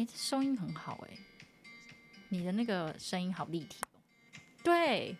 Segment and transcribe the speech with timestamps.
[0.00, 1.14] 哎，这收音很好哎，
[2.30, 4.00] 你的那个声音好立体哦。
[4.64, 5.14] 对，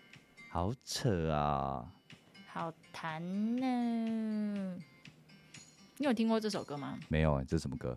[0.51, 1.93] 好扯啊，
[2.47, 3.21] 好弹
[3.57, 4.75] 呢。
[5.99, 6.99] 你有听过这首歌吗？
[7.09, 7.95] 没有哎，这是什么歌？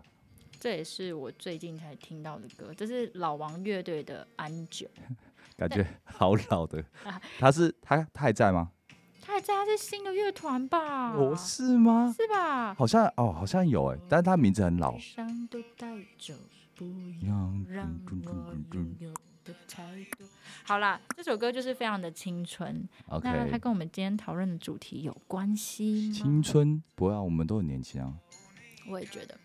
[0.60, 4.86] 这也是我最近才听到的歌，这是老王乐队的《安久》，
[5.56, 6.84] 感觉好老的。
[7.40, 8.70] 他是他他还在吗？
[9.44, 11.12] 在，他是新的乐团吧？
[11.12, 12.12] 哦，是吗？
[12.16, 12.74] 是吧？
[12.74, 14.96] 好像哦，好像有哎，但是他名字很老。
[20.64, 22.88] 好啦，这首歌就是非常的青春。
[23.08, 26.14] OK，那它跟我们今天讨论的主题有关系吗？
[26.14, 28.14] 青春，不要，我们都很年轻啊。
[28.88, 29.38] 我也觉得。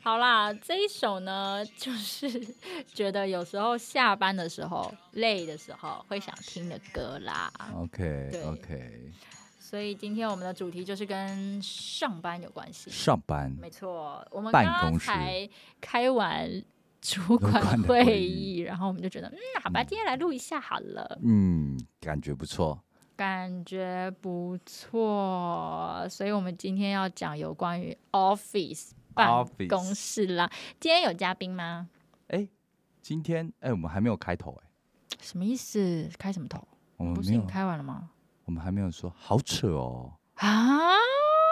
[0.03, 2.27] 好啦，这一首呢，就是
[2.91, 7.51] 觉得有时候下班的时候累的时候会想听的歌啦。
[7.75, 9.11] OK，OK。
[9.59, 12.89] 所以今天我们的主题就是跟上班有关系。
[12.89, 14.25] 上班，没错。
[14.31, 15.47] 我们刚刚才
[15.79, 16.49] 开完
[16.99, 21.19] 主管会议，然后我们就觉得，嗯，好吧，今天来录一下好了。
[21.23, 22.81] 嗯，感觉不错。
[23.15, 30.49] 感觉不错，所以我们今天要讲有关于 office 办公室啦。
[30.79, 31.89] 今天有嘉宾吗？
[32.27, 32.47] 哎，
[33.01, 34.67] 今天哎，我们还没有开头哎。
[35.19, 36.09] 什么意思？
[36.17, 36.67] 开什么头？
[36.97, 38.09] 我们不是开完了吗？
[38.45, 40.13] 我们还没有说，好扯哦！
[40.35, 40.95] 啊，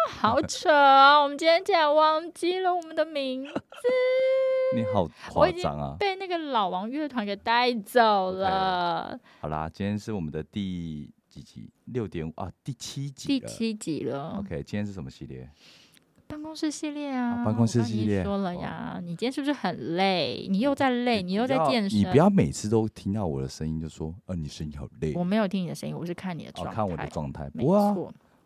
[0.10, 1.20] 好扯啊！
[1.22, 3.54] 我们今天竟然忘记了我们的名字，
[4.76, 5.96] 你好夸张啊！
[6.00, 9.20] 被那个老王乐团给带走了。
[9.40, 11.72] 好啦，今天是我们的第几集？
[11.86, 14.40] 六点五啊，第七集，第七集了。
[14.40, 15.50] OK，今天是什么系列？
[16.30, 19.00] 办公室系列啊，办公室系列说了呀。
[19.02, 20.46] 你今天是不是很累？
[20.48, 22.00] 你又在累，你又在健身。
[22.00, 25.12] 你不要每次都听到我的声音就说，呃，你声音好累。
[25.16, 26.74] 我没有听你的声音，我是看你的状态。
[26.76, 27.50] 看我的状态。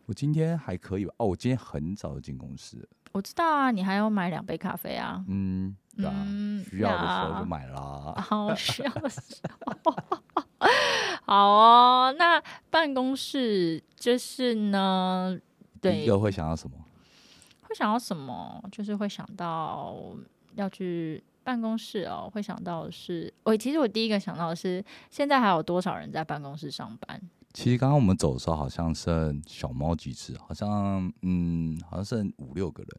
[0.06, 1.12] 我今天还可以吧？
[1.18, 2.88] 哦，我今天很早就进公司。
[3.12, 5.22] 我知道啊，你还要买两杯咖啡啊。
[5.28, 6.26] 嗯，对啊，
[6.70, 8.14] 需要的时候就买啦。
[8.16, 9.20] 好， 需要的时
[9.66, 9.94] 候。
[11.26, 15.38] 好哦，那办公室就是呢，
[15.82, 16.76] 对一个会想到什么？
[17.74, 18.62] 想到什么？
[18.70, 19.96] 就是会想到
[20.54, 22.30] 要去办公室哦。
[22.32, 27.20] 会想到的是，我其实我第一个想到的是，现在还有多少人在办公室上班？
[27.52, 32.90] 其实刚刚我们走的时候，好像剩小猫几只，好像嗯，好像剩五六个人。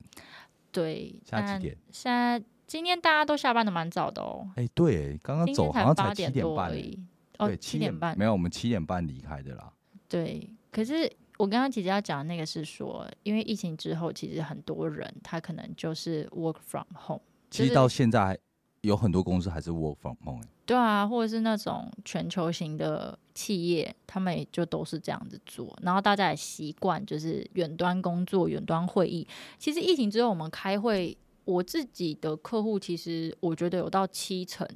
[0.71, 1.77] 对，现在几点？
[1.91, 4.47] 现在今天大家都下班的蛮早的哦。
[4.55, 6.99] 哎，对，刚刚走好像才七点半而已。
[7.37, 9.71] 哦，七点半没有，我们七点半离开的啦。
[10.07, 11.11] 对，可是。
[11.37, 17.21] 我刚刚姐姐要讲的那个是说，因为疫情之后，其实很多人他可能就是 work from home。
[17.51, 18.37] 其实到现在
[18.81, 20.43] 有很多公司还是 work from home。
[20.65, 25.77] 对啊，或者是那种全球型的企业，他们也就都是这样子做。
[25.83, 29.27] 然后大家也习惯就是远端工作、远端会议。
[29.59, 34.67] 其实疫情之后，我们开会，我自己的客户其实我觉得有到七成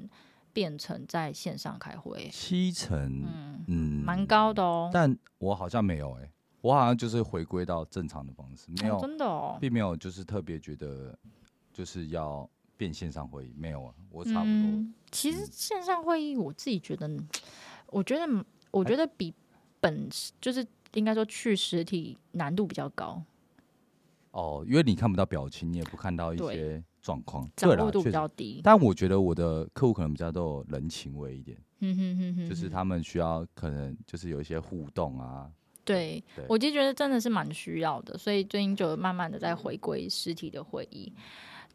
[0.53, 2.29] 变成在线上开会。
[2.31, 4.91] 七成，嗯嗯，蛮高的哦。
[4.93, 6.29] 但我好像没有哎。
[6.61, 11.17] 我好像就是回归到正常的方式，没有真的哦，并没有就是特别觉得
[11.71, 14.85] 就是要变线上会议，没有啊，我差不多。
[15.11, 17.09] 其实线上会议，我自己觉得，
[17.87, 19.33] 我觉得我觉得比
[19.79, 20.09] 本
[20.41, 23.23] 就是应该说去实体难度比较高。
[24.31, 28.59] 哦，因为你看不到表情，你也不看到一些状况，掌握度比较低。
[28.63, 35.49] 但我觉得我的客户可能比较都有人情味一点，嗯哼哼哼，就是他们需要可能就是有一些互动啊。
[35.83, 41.11] 对，我就觉得真的是蛮需要的，所以最近就慢慢的在回归实体的会议。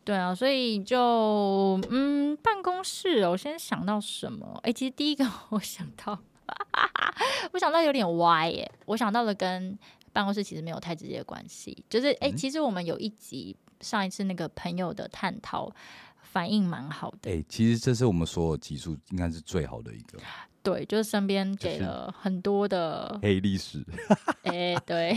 [0.05, 4.61] 对啊，所以就嗯，办公室，我先想到什么？
[4.63, 6.19] 哎，其实第一个 我想到，
[7.53, 8.71] 我想到有点歪耶。
[8.85, 9.77] 我想到的跟
[10.13, 15.73] 办公室其实没有太直接的关系，就是哎，其实我们有一集上一次那个朋友的探讨，
[16.21, 17.33] 反应蛮好的。
[17.33, 20.19] 哎，其实这是我们所有集数应该是最好的一个。
[20.65, 23.85] 对，就是身边给了很多的黑历史，
[24.45, 25.13] 哎，对，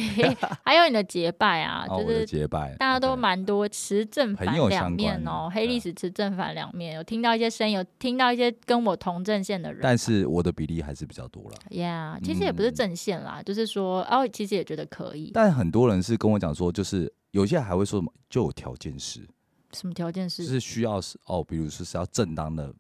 [0.62, 11.56] 还有你的结拜啊，就是结拜，大家都蛮多持正反两面哦，黑历史持正反两面，有听到一些声音，有听到一些跟我同阵线的人，但是我的比例还是比较多了。
[11.70, 15.32] Yeah，其实也不是正线啦，就是说，哦，其实也觉得可以。
[15.34, 19.26] 但很多人是跟我讲说，就是有些还会说什么就有条件是，
[19.72, 20.44] 什么条件是？
[20.46, 22.74] 就是需要是哦，比如说是要正当的。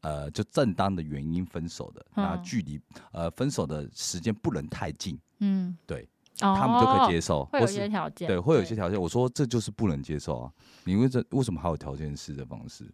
[0.00, 2.80] 呃，就正当的原因分手的，那距离
[3.12, 9.00] 呃分手的时间不能太近，嗯，对，他们就可以接受，会有一些条件，对，会有一些条件。
[9.00, 10.52] 我说这就是不能接受啊，
[10.84, 12.84] 你为这为什么还有条件式的方式？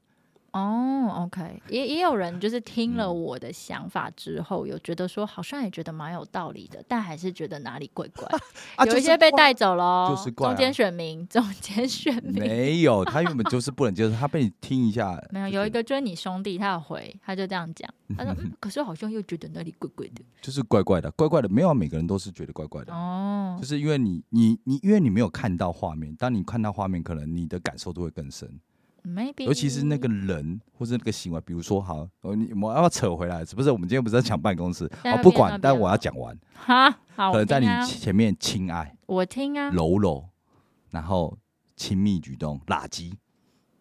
[0.55, 8.29] 哦，OK，也也有人就是听了我的想法之后，有觉得说好像也觉得蛮有道理的，但还是觉得哪里怪怪。
[8.87, 28.49] 有一些被带走了，就是中间选民，中间选民没有，他原本就是不能接受，他被你听一下， 没有，有一个就是你兄弟，他有回，他就这样讲， 他说，可是好像又觉得那里怪怪的，就是怪怪的，怪怪的，没有每个人都是觉得怪怪的哦，就是因为你你你，因为你没有看到画面，当你看到画面，可能你的感受都会更深。
[29.05, 33.45] maybe，尤其是那个人或者那个行为，比如说，好，你我要扯回来？
[33.45, 34.85] 是不是我们今天不是在讲办公室？
[35.05, 36.37] 哦，不管，但我要讲完。
[36.55, 40.29] 哈，好，可能在你前面亲爱，我听啊，柔柔，
[40.91, 41.39] 然后
[41.77, 43.13] 亲密举动，垃圾。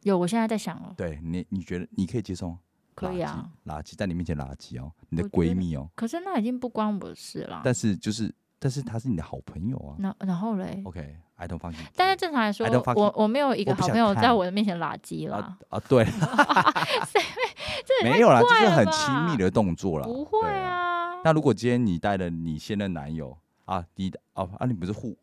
[0.01, 0.93] 有，我现在在想哦。
[0.97, 2.59] 对你，你觉得你可以接受吗？
[2.95, 5.89] 可以啊，垃圾在你面前垃圾哦，你的闺蜜哦。
[5.95, 7.61] 可是那已经不关我的事了。
[7.63, 8.31] 但是就是，
[8.63, 9.95] 但是他是你的好朋友啊。
[9.99, 11.17] 那然后嘞？OK。
[11.35, 11.75] I don't fucking。
[11.97, 12.65] 但是正常来说，
[12.95, 15.57] 我我没有一个好朋友在我的面前垃圾啦。
[15.67, 16.05] 啊，对。
[18.01, 20.05] 没有啦，这是很亲密的动作啦。
[20.05, 21.15] 不会啊。
[21.25, 25.17] 那如果今天你带了你现任男友啊，你的哦啊，你不是互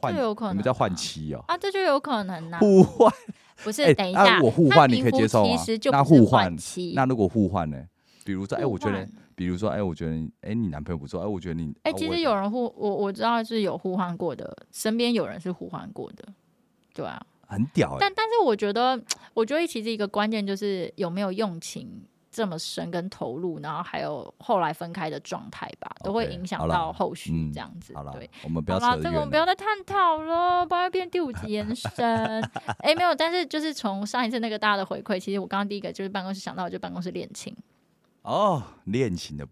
[0.00, 0.14] 换？
[0.14, 0.52] 有可能。
[0.52, 1.42] 你们在换妻哦。
[1.48, 2.58] 啊，这就有可能呐。
[2.58, 3.10] 互换。
[3.62, 5.56] 不是，等一下，我互换你可以接受吗。
[5.90, 6.54] 那互换，
[6.94, 7.78] 那如果互换呢？
[8.24, 9.08] 比如说，哎，我觉得。
[9.34, 10.12] 比如说，哎，我觉得，
[10.42, 16.24] 哎，你男朋友不错，哎，我觉得你，哎，其实有人互我我知道是有互换过的，身边有人是互换过的，
[16.94, 17.96] 对啊，很屌。
[17.98, 19.00] 但但是我觉得，
[19.34, 27.94] 我觉得其实一个关键就是有没有用情这么深跟投入，然后还有后来分开的状态吧，都会影响到后续这样子。
[27.94, 32.42] 好了，对，我们不要扯这个我们不要再探讨了，不要变第五集延伸。
[32.80, 37.54] 哎，没有，但是就是从上一次那个大家的回馈，其实我刚刚第一个就是办公室想到就办公室恋情。
[38.22, 39.46] 哦，恋情的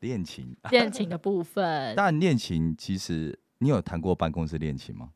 [0.00, 1.94] 恋情， 恋情的部分。
[1.96, 5.10] 但恋情其实，你有谈过办公室恋情吗？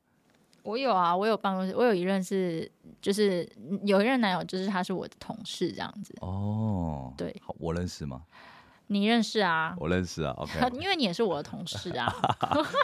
[0.62, 2.71] 我有啊，我有办公室，我有一任是，
[3.03, 3.47] 就是
[3.85, 6.15] 有一任男友，就是他是我的同事这样子。
[6.21, 8.23] 哦，对，我认识吗？
[8.87, 9.75] 你认识啊？
[9.79, 10.33] 我认识啊。
[10.41, 12.11] OK，因为你也是我的同事啊。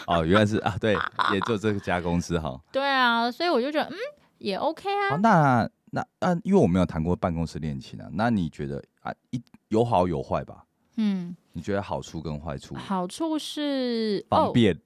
[0.07, 0.95] 哦，原来是啊，对，
[1.33, 2.61] 也就这家公司哈。
[2.71, 3.97] 对啊，所以我就觉得，嗯，
[4.39, 5.17] 也 OK 啊。
[5.17, 9.43] 那那那，因为我没有谈过办公室恋情啊，那你觉得啊一？
[9.69, 10.65] 有好有坏吧？
[10.97, 12.75] 嗯，你觉得好处跟坏处？
[12.75, 14.79] 好处是方便。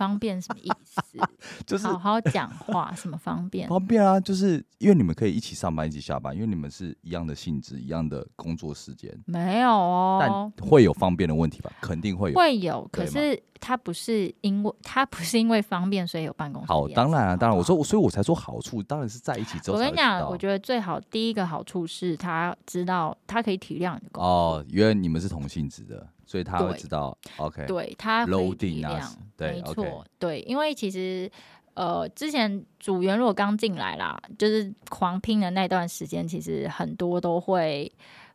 [0.00, 1.02] 方便什么意思？
[1.66, 3.68] 就是好好讲话，什么方便？
[3.68, 9.14] 方便啊，就是因为你们可以一起上班，一起下班，因为你们是一样的性质，一样的工作时间。
[9.26, 10.18] 没有哦，
[10.56, 11.70] 但会有方便的问题吧？
[11.82, 12.88] 肯定会有，会有。
[12.90, 16.68] 可是它不是因为它不是因为方便，所以有办公室。
[16.68, 19.76] 好，当然啊，当然，我说，所以我才说好处，当然是在一起之后。
[19.76, 24.24] 我跟你讲，我觉得最好第一个好处是他知道他可以体谅你的工作。
[24.24, 26.08] 哦，原来你们是同性质的。
[26.30, 29.04] 所以他会知道，OK，对他会体谅，
[29.36, 31.28] 没错，对，因为其实
[31.74, 37.92] 呃，之前组员如果刚进来啦，就是狂拼的那段时间，其实很多都会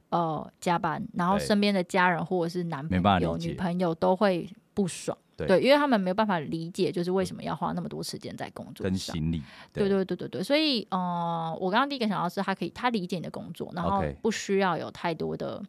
[0.09, 9.41] 呃加班，然后身边的家人或者是男朋友、女朋友都会不爽，对，因为他们没有办法理解，就是为什么要花那么多时间在工作跟心理，
[9.71, 15.63] 对对对对对，所以呃，我刚刚第一个想到是他可以他理解你的工作，然后不需要有太多的。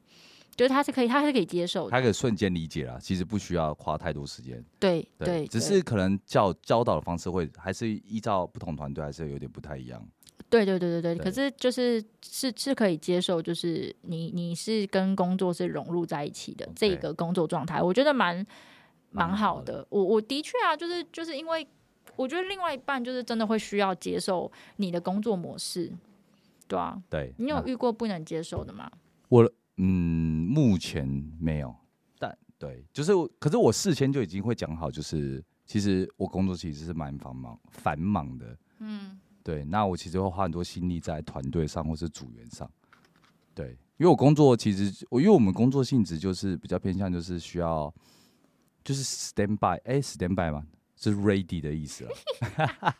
[0.56, 4.64] 就是他是可以，他是可以接受的，他可以瞬间理解了，其实不需要花太多时间。
[4.81, 10.03] 对对，只是可能教教导的方式会还是依照不同团队，还是有点不太一样。
[10.49, 18.47] 对对对对对，可是就是是是可以接受，就是你你是跟工作是融入在一起的这个工作状态，我觉得蛮
[19.11, 19.87] 蛮好的。
[19.91, 21.67] 我我的确啊，就是就是因为
[22.15, 25.93] 我觉得另外一半就是真的会需要接受你的工作模式，
[26.67, 28.91] 对啊，对你有遇过不能接受的吗？
[29.29, 29.53] 我。
[29.78, 31.06] 嗯，目前
[31.38, 31.74] 没有，
[32.18, 42.70] 但对，就是，可是我事先就已经会讲好，就是其实我工作其实是蛮繁忙、繁忙的，嗯，对，那我其实会花很多心力在团队上或是组员上，
[43.54, 47.92] 对，因为我工作其实我因为我们工作性质就是比较偏向就是需要
[48.82, 50.66] 就是 stand by，哎，stand by 嘛。
[50.98, 52.10] 是 ready 的意思了，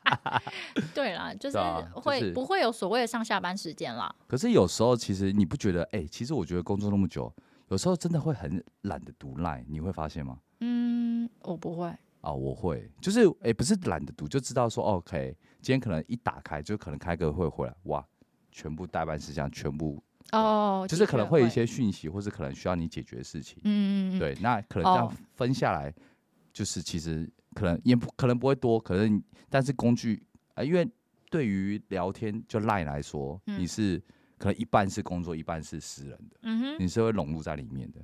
[0.95, 1.59] 对啦，就是
[1.95, 4.15] 会不会有所谓的上下班时间啦？
[4.27, 5.83] 可是有时候其实你不觉得？
[5.93, 7.33] 哎，其实我觉得工作那么久，
[7.69, 10.39] 有时候真的会很懒得读赖，你会发现吗？
[10.61, 11.87] 嗯，我不会
[12.21, 18.07] 啊，我会，就是哎，不是懒得读，就知道说 OK，今天可能一打开就可能开个会回来，哇，
[18.53, 25.91] 全部代办事项全部哦，就是可能会有一些讯息，或是可能需要你解决的事情，嗯嗯嗯，对，那可能这样分下来，
[26.53, 27.27] 就是其实。
[27.57, 30.23] 可能也不可能不会多，可能但是工具
[30.55, 30.87] 啊，因为
[31.31, 33.99] 对于聊天就赖来说，你是
[34.37, 38.01] 可能一半是工作，一半是私人的，嗯哼，你是会融入在里面的。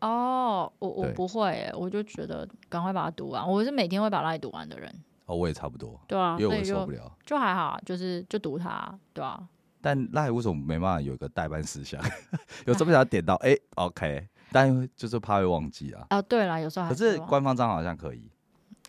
[0.00, 4.92] 哦，我我不会，我就觉得赶快把它读完，我是每天会把赖读完的人。
[5.26, 5.98] 哦，我也差不多。
[6.06, 9.48] 对啊，因为我受不了，就还好，就是就读它，对啊。
[9.80, 12.02] 但赖为什么没办法有一个代办事项？
[12.66, 16.06] 有这么想点到哎，OK，但就是怕会忘记啊。
[16.10, 18.28] 哦，对了，有时候还可是官方账号好像可以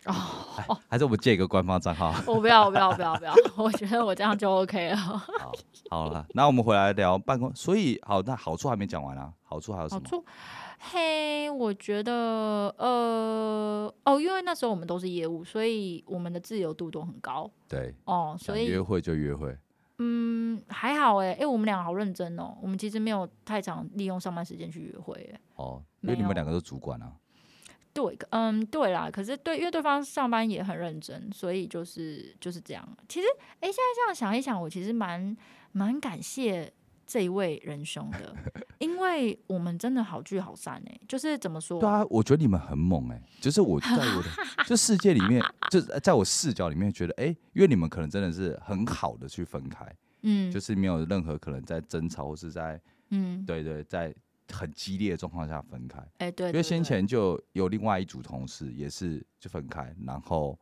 [0.08, 0.14] 哦，
[0.56, 2.14] 哎还是我们借一个官方账号？
[2.26, 4.96] 我不要，我不要，我不要，我不要， 我觉得我这样就 OK 了。
[4.96, 5.52] 好，
[5.90, 7.54] 好了，那我们回来聊办公。
[7.54, 10.00] 所以好，那好处还没讲完啊，好处还有什么？
[10.02, 10.24] 好处，
[10.78, 12.12] 嘿，我觉得，
[12.78, 19.56] 呃，哦，因为那时候我们都是业务，所以我们的自由度都很高对，哦，所以想约会就约会。
[20.00, 25.40] 嗯，还好哎，哎，我们俩好认真哦，我们其实没有太常利用上班时间去约会哎。
[25.56, 27.12] 哦，因为你们两个都主管啊。
[27.98, 32.88] 对，嗯，对啦，可是对，因为对方上班也很认真，所以就是就是这样。
[33.08, 33.26] 其实，
[33.58, 35.36] 哎，现在这样想一想，我其实蛮
[35.72, 36.72] 蛮感谢
[37.04, 38.32] 这一位仁兄的，
[38.78, 41.80] 因为我们真的好聚好散哎，就是怎么说？
[41.80, 44.28] 对啊，我觉得你们很猛哎、就是我在我的
[44.64, 49.84] 就世界里面，就是在我视角里面觉得，哎、因为你们可能真的是很好的去分开，
[50.22, 54.14] 嗯，就是没有任何可能在争吵或是在嗯，对对在
[54.52, 55.98] 很激烈的状况下分开。
[56.18, 60.58] 哎，对，因为先前就有另外一组同事也是就分开，然后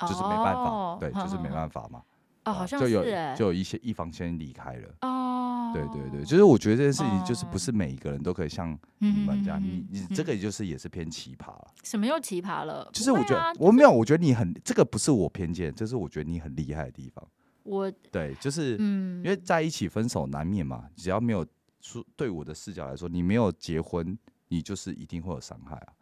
[0.00, 2.00] 就是没办法，哦对，就是没办法嘛。
[2.00, 2.04] 哦，
[2.44, 4.88] 啊好像就有哎，就有一些一方先离开了。
[5.02, 11.66] 哦，对对对，就是我觉得这件事情就是哦不是每一个人都可以像你们这样，你你这个就是也是偏奇葩了。
[11.82, 12.88] 什么又奇葩了？
[12.92, 17.26] 就是我觉得、我没有，我觉得你很这个不是我偏见，这是我觉得你很厉害的地方。
[17.64, 21.44] 我对，就是、嗯，因为在一起分手难免嘛，只要没有
[21.80, 24.18] 说对我的视角来说，你没有结婚，
[24.48, 25.92] 你就是一定会有伤害啊，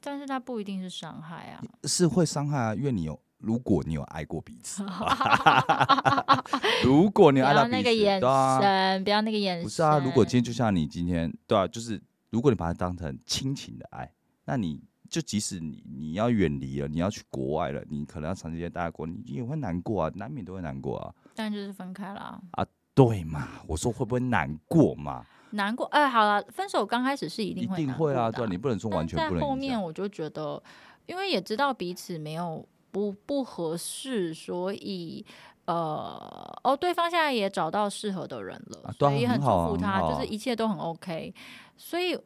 [0.00, 1.62] 但是他不一定是伤害啊。
[1.84, 4.84] 是会伤害啊，因为你有如果你有爱过彼此，
[6.84, 9.64] 如果你爱到彼此，那个眼神，不要那个眼神。
[9.64, 14.12] 不是啊，如果今天就像你今天，对啊，就是如果你把它当成亲情的爱，
[14.44, 22.42] 那你就即使你你要远离了，你要去国外了，你可能要长时间待在国，你也会难过啊，难免都会难过啊，但就是分开了，
[23.06, 23.48] 对嘛？
[23.66, 25.24] 我说会不会难过嘛？
[25.50, 25.86] 难过。
[25.86, 29.58] 哎，好了，分手刚开始是一一定会难定会啊，对啊，你不能说完全不能影响。
[29.58, 30.60] 面我就觉得，
[31.06, 35.24] 因为也知道彼此没有不不合适，所以
[35.66, 41.32] 呃，哦，对方现在也找到适合的人了，所以也很祝福他，啊就是一切都很 OK。
[41.76, 42.18] 所以，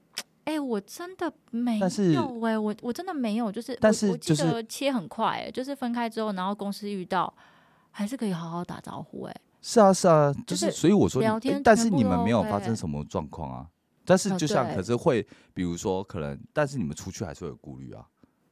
[0.45, 7.33] 哎、我真的没有哎、我我真的没有，就是但我我记得切很快、哎，就是分开之后，然后公司遇到，
[7.91, 13.67] 还是可以好好打招呼、哎，是啊，是啊，就就是是所以我说你，聊天诶但是你们没有发生什么状况啊。
[14.05, 18.05] 但是哦就像，可是会，比如说可能，但是你们出去还是会有顾虑啊。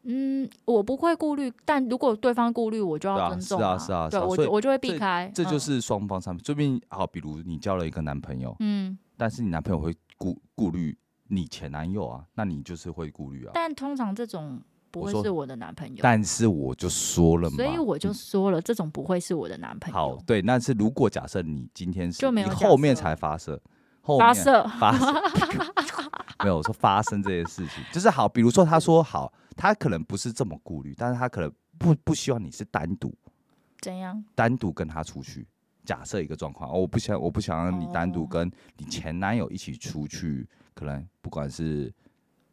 [0.04, 8.96] 嗯，我不会顾虑，但如果对方顾虑，我就要尊重是啊是啊对我就我就会避开，嗯这就是双方上面，说不定好，比如你交了一个男朋友，嗯。
[9.16, 10.96] 但是你男朋友会顾顾虑
[11.28, 13.50] 你前男友啊，那你就是会顾虑啊。
[13.52, 14.58] 但通常这种
[14.90, 20.42] 不会是我的男朋友，但是我就说了嘛，所以我就嗯说了，这种不会是我的男朋友。，好对。
[20.42, 23.60] 但是如果假设你今天是你就没有假后面设才发射，
[24.00, 26.10] 后面发射，发 射
[26.42, 33.14] 没有我说发生这件事情，就是好，比如说他说好，他可能不是这么顾虑，但是他可能不不希望你是单独
[33.80, 34.24] 怎样？
[34.34, 35.46] 单独跟他出去。
[35.82, 41.92] 假设一个状况，哦我不想我不想让你单独哦跟你前男友一起出去，可能不管是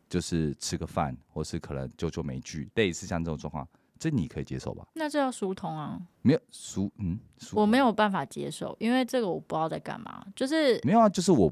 [0.10, 3.68] 就是吃个饭，或是可能久久没聚，类似像这种状况，
[4.00, 4.88] 这你可以接受吧？
[4.94, 6.00] 那这要疏通啊！
[6.22, 11.52] 没有疏嗯，疏我没有办法接受，因为这个我不知道在干嘛，就是没有啊，就是我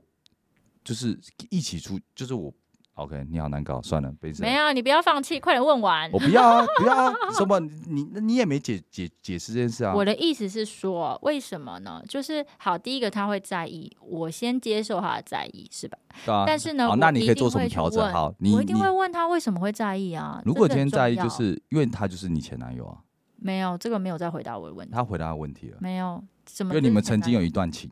[0.83, 1.19] 就是
[1.49, 2.53] 一起出，就是我
[2.95, 4.41] OK，你好难搞，算了，没事。
[4.41, 6.19] 没有，你不要放弃，快点问完我。
[6.19, 7.13] 不要啊，不要啊！
[7.37, 7.59] 什么？
[7.59, 9.93] 你你也没解解解释这件事啊？
[9.93, 12.01] 我的意思是说，为什么呢？
[12.07, 15.97] 就是好，第一个他会在意，我先接受他的在意，是吧？
[16.25, 16.45] 对啊。
[16.47, 18.09] 但是呢，好，那你可以做什么调整？
[18.13, 20.41] 好，你你我一定会问他为什么会在意啊？
[20.45, 22.99] 如果今天在意，就是因为他就是你前男友啊，
[23.35, 27.91] 没有这个没有再回答我的问题，他回答问题了，没有什么，因为你们曾经有一段情，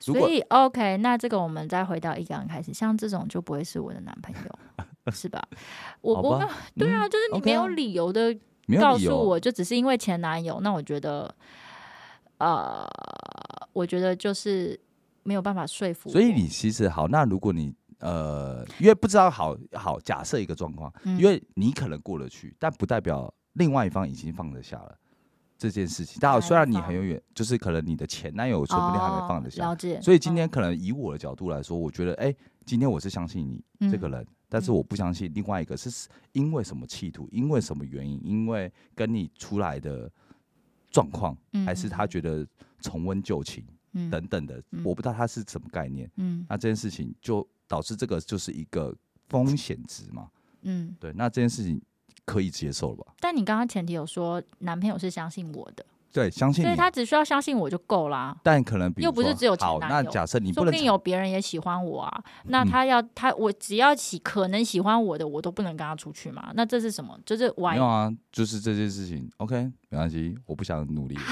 [0.00, 4.58] 所以 OK，那这个我们再回到一刚开始，像这种就不会是我的男朋友，
[5.12, 5.40] 是吧？
[6.00, 8.34] 我好吧我没有对啊，嗯就是你没有啊理由的
[8.80, 11.32] 告诉我，就只是因为前男友，那我觉得，
[12.38, 12.88] 呃，
[13.72, 14.78] 我觉得就是
[15.22, 16.08] 没有办法说服。
[16.08, 24.96] 所以你其实好，那如果你呃，因为不知道好好假设一个状况，嗯因为你可能过得去，但不代表另外一方已经放得下了
[25.60, 26.16] 这件事情。
[26.18, 30.00] 但好哪一虽然你很有远，就是可能你的前男友说不定还没放得下，哦了解。
[30.00, 33.46] 所以今天嗯可能以我的角度来说，我觉得，哎、今天我是相信
[33.78, 40.10] 你这个嗯人，但是我不相信另外一个是因为什么企图，因为什么原因，因为跟你出来的
[40.90, 42.46] 状况，嗯还是他觉得
[42.80, 43.62] 重温旧情
[43.92, 46.10] 嗯等等的，嗯我不知道他是什么概念。
[46.16, 48.96] 嗯那这件事情就导致这个就是一个
[49.28, 50.30] 风险值嘛。
[50.62, 51.80] 嗯，对，那这件事情
[52.24, 53.12] 可以接受了吧？
[53.20, 56.64] 但你刚刚前提有说男朋友是相信我的，对，相信。
[56.64, 58.36] 所以他只需要相信我就够啦。
[58.42, 66.50] 但可能比如又不是只有前好，男友那假设你说不定不能有别人也喜欢我啊，那嗯他要他我只要喜可能喜欢我的，我都不能跟他出去嘛？
[66.54, 67.18] 那这是什么？
[67.24, 71.16] 就是玩没有啊，就是这件事情，OK，没关系，我不想努力。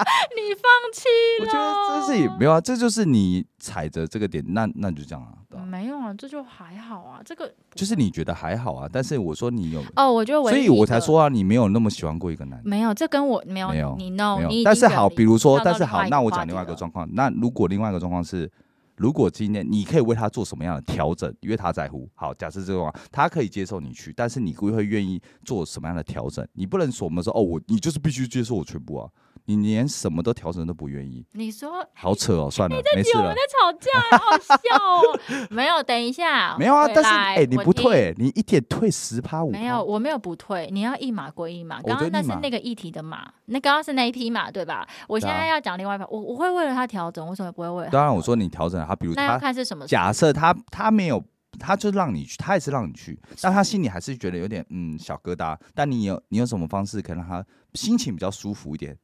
[0.36, 1.08] 你放弃
[1.40, 12.68] 我觉得这是也没有啊，这就是你踩着这个点，那那就这样啊，没有啊，这就还好啊，这个就是你觉得还好啊，但是我说你有，哦，我觉得唯所以我才说啊，你没有那么喜欢过一个男的。
[12.68, 17.08] 没有，这跟我没有没有你 no，没你已有，但是好，离比如说，跳到但是好，那我讲另外一话题了个状况。
[17.12, 18.50] 那如果另外一个状况是，
[18.96, 22.08] 如果今天你可以为他做什么样的调整，因为他在乎。
[22.14, 26.46] 好，假设这种他可以接受你去，但是你会会愿意做什么样的调整？
[26.52, 29.08] 你不能说我们说哦，我你就是必须接受我全部啊，
[29.46, 33.40] 你连什么都调整都不愿意，你说好扯哦，算了，没事了我们在。
[33.50, 35.46] 吵架，好笑哦。
[35.50, 41.82] 没有，等一下， 没有啊，但是哎、你不退、你一点退十趴五，没有，，我没有不退，你要一码归一码。
[41.82, 44.86] 刚刚那是那个议题的码，那刚刚是那一匹马，对吧？
[45.08, 47.90] 我现在要讲另外一匹，我我会为了他调整，为什么不会为了？
[47.90, 49.86] 当然我说你调整他，比如他看是什么。
[49.86, 51.22] 假设他他没有，
[51.58, 55.58] 他就让你去，他也是让你去，但他心里还是觉得有点嗯小疙瘩。
[55.74, 57.44] 但你有你有什么方式可以让他
[57.74, 58.96] 心情比较舒服一点？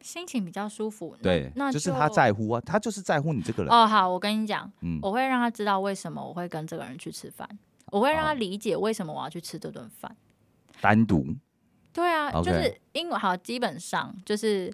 [0.00, 3.72] 心情比较舒服，对，那就是他在乎啊，他就是在乎你这个人。
[3.72, 7.48] 哦，好，我跟你讲，嗯，我会让他知道为什么我会跟这个人去吃饭，
[7.86, 8.34] 我会让他哦。
[8.34, 10.16] 理解为什么我要去吃这顿饭。
[10.80, 11.26] 单独？
[11.92, 14.72] 对啊就是因为好，基本上就是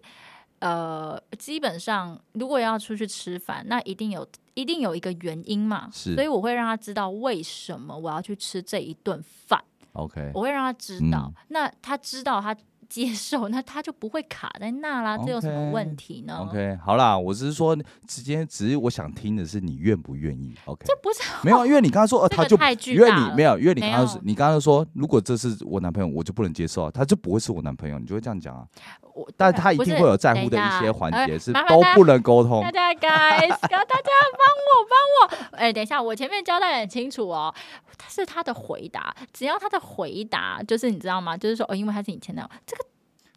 [0.58, 6.14] 呃，基本上如果要出去吃饭，那一定有一定有一个原因嘛，是。
[6.14, 9.62] 所以我会让他知道为什么我要去吃这一顿饭
[9.94, 11.32] ，OK，我会让他知道。
[11.34, 11.44] 嗯。
[11.48, 12.54] 那他知道他
[12.94, 22.56] 接受， 那他就不会卡在那啦，这有什么问题呢 OK，好啦，我只是说，直接只是我想听的是你愿不愿意？OK，这不是 没有，因为你刚刚说，呃，他就
[22.92, 28.64] 因为你没有，因为你刚刚是你刚刚说，如果这是我男朋友，我就不能接受啊，他就不会是我男朋友，你就会这样讲啊。
[29.12, 32.70] 我，但他一定会有在乎的一些环呃节是都不能沟通大。
[32.70, 35.56] 家 guys， 大家帮我帮我。
[35.56, 37.54] 哎、等一下，我前面交代得很清楚哦，
[37.96, 41.36] 他是他的回答，只要他的回答就是你知道吗？
[41.36, 42.83] 就是说哦，因为他是你前男友，这个太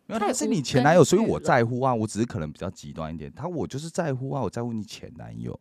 [0.07, 3.31] 没有他是你前男友，所以我在乎啊，我只是可能比较极端一点。
[3.35, 5.59] 他我就是在乎啊，我在乎你前男友。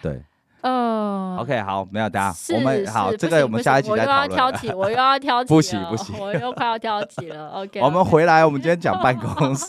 [0.00, 0.22] 对
[0.62, 7.48] 呃，OK，好，没有，等下我们好，是这个我们下一集再讨要挑起，我又要挑 起不行不行我又快要挑起了。
[7.64, 9.66] OK，我们回来，我们今天讲办公室，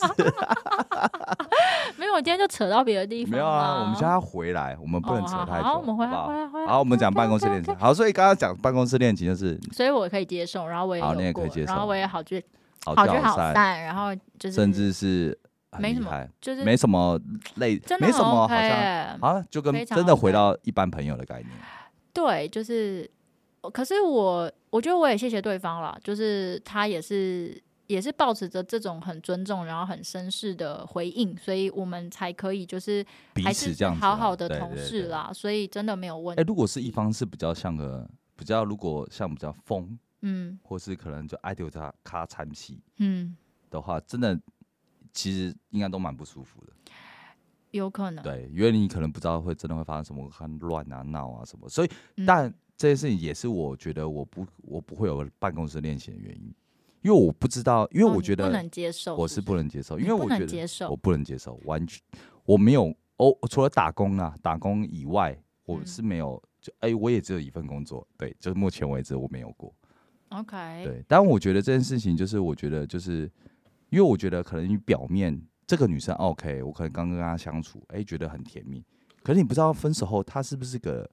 [1.97, 5.79] 没有，我今天就扯到别的地方没有啊，我们现在要回来，我们不能哦扯太久。
[5.79, 6.67] 我们回来，回来，回来。
[6.67, 7.73] 好，我们讲办公室恋情。
[7.77, 12.43] 好，所以刚刚讲办公室恋情就是所以我可以接受，然后我也好你也可以接受然后我也好聚
[12.85, 15.37] 好好聚好散，然后就是甚至是
[15.79, 17.19] 没什么就是没什么
[17.55, 21.49] 累，真的没什么好像耶啊，就跟真的回到一般朋友的概念。
[22.13, 23.09] 对，就是，
[23.71, 36.47] 可是我我觉得我也谢谢对方了，就是他也是也是保持着这种很尊重，然后很绅士的回应，所以我们才可以就是彼还是此这样好好的同事啦，所以真的没有问哎、题。
[36.47, 43.35] 如果是一方是比较像个比较，如果像比较疯，嗯或是可能就爱丢他咔参戏嗯，
[43.69, 44.39] 的话，真的
[45.13, 46.73] 其实应该都蛮不舒服的。
[47.71, 48.23] 有可能。
[48.23, 51.69] 对，因为你可能不知道会真的会发生什么，很乱啊、闹啊什么。
[51.69, 56.53] 所以，嗯但这件事情也是我觉得我不我不会有办公室恋情的原因，
[57.01, 62.01] 因为我不知道，因为我觉得不能接受，我是是不能接受，因为我觉得我不能接受，完全
[62.43, 69.73] 我没有哦，除了打工啊，打工以外，我嗯是没有就哎、我也只有一份工作，对，就是目前为止我没有过。
[70.31, 73.29] OK，对，但我觉得这件事情就是，我觉得就是，
[73.89, 78.83] 因为我觉得可能你表面这个女生 OK，我可能刚跟她相处，哎、觉得很甜蜜，
[79.23, 81.09] 可是你不知道分手后她是不是个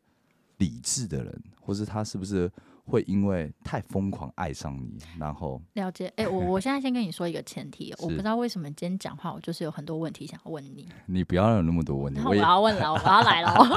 [0.59, 2.51] 理智的人，或是她是不是
[2.89, 6.13] 会因为太疯狂爱上你，然后了解。
[6.17, 10.89] 哎、我我现在先跟你说一个前提，我不知道为什么今天讲话，我就是有很多问题想要问你。
[11.07, 13.55] 你不要有那么多问题，我要问了，我要来了，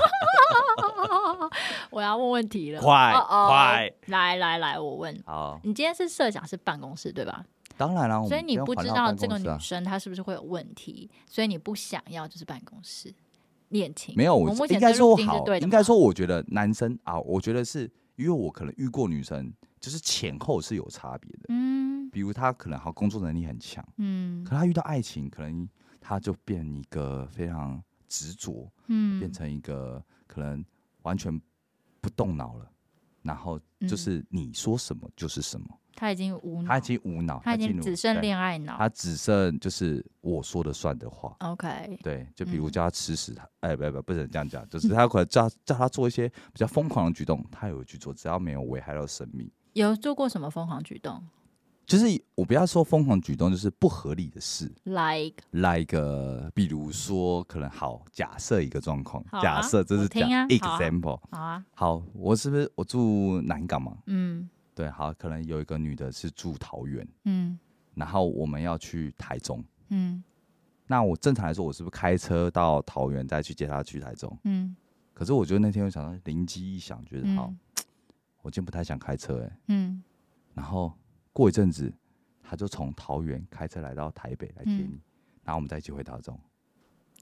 [1.91, 7.45] 我要问问题了，快快来来来，我问好，你，今天是设想是办公室对吧？
[7.77, 13.13] 当然了，我所以你不知道这个女生她是不是会有问题，所以你不想要就是办公室
[13.69, 14.13] 恋情。
[14.15, 17.89] 没有，我目前我应该说好，应该说，我觉得男生啊，我觉得是
[18.21, 21.45] 因为我可能遇过女生，就是前后是有差别的。
[21.49, 22.09] 嗯。
[22.11, 24.43] 比如她可能好工作能力很强，嗯。
[24.43, 25.67] 可她遇到爱情，可能
[25.99, 30.63] 她就变一个非常执着，嗯，变成一个可能
[31.03, 31.39] 完全
[32.01, 32.71] 不动脑了，
[33.21, 33.87] 然后嗯。
[33.87, 38.77] 就是你说什么就是什么，他已经无脑，他已经无脑，他已经只剩对恋爱脑。
[38.77, 41.35] 他只剩就是我说的算的话。
[41.39, 51.21] OK，对，就比如嗯叫他吃屎，他哎不不不能这样讲，就是他可能叫叫他做一些比较疯狂的举动，他有去做，只要没有危害到生命，有做过什么疯狂举动？
[51.83, 54.71] 就是我不要说疯狂举动，就是不合理的事。
[54.85, 63.97] like like 呃比如说可能好，假设一个状况，啊假设这是我讲 example，好啊，好，我是不是我住南港嘛？
[64.05, 67.59] 嗯对，好，可能有一个女的是住桃园，嗯。
[67.93, 69.63] 然后我们要去台中。
[69.89, 70.23] 嗯。
[70.87, 74.37] 那我正常来说，我是不是开车到桃园再去接她去台中？
[74.43, 74.75] 嗯。
[75.13, 77.59] 可是我觉得那天我想到灵机一想，觉得好，嗯
[78.41, 80.01] 我今天不太想开车哎、嗯。
[80.53, 80.91] 然后
[81.31, 81.93] 过一阵子，
[82.41, 84.99] 他就从桃园开车来到台北来接你，
[85.43, 86.33] 然后我们再一起回台中。
[86.35, 86.47] 嗯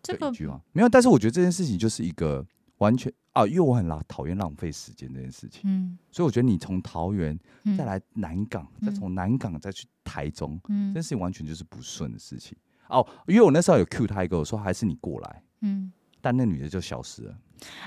[0.01, 0.61] 这个就一句话。
[0.71, 2.45] 没有，但是我觉得这件事情就是一个
[2.79, 5.97] 完全啊，因为我很浪讨厌浪费时间这件事情，嗯。
[6.11, 7.77] 所以我觉得你从桃园嗯。
[7.77, 8.95] 再来南港，再嗯。
[8.95, 12.57] 从南港再去台中，这嗯件事情完全就是不顺的事情。
[12.89, 15.93] 哦，因为我那时候有 Q 他一个，我说还是你过来，嗯。
[16.21, 17.31] 但那女的就消失了。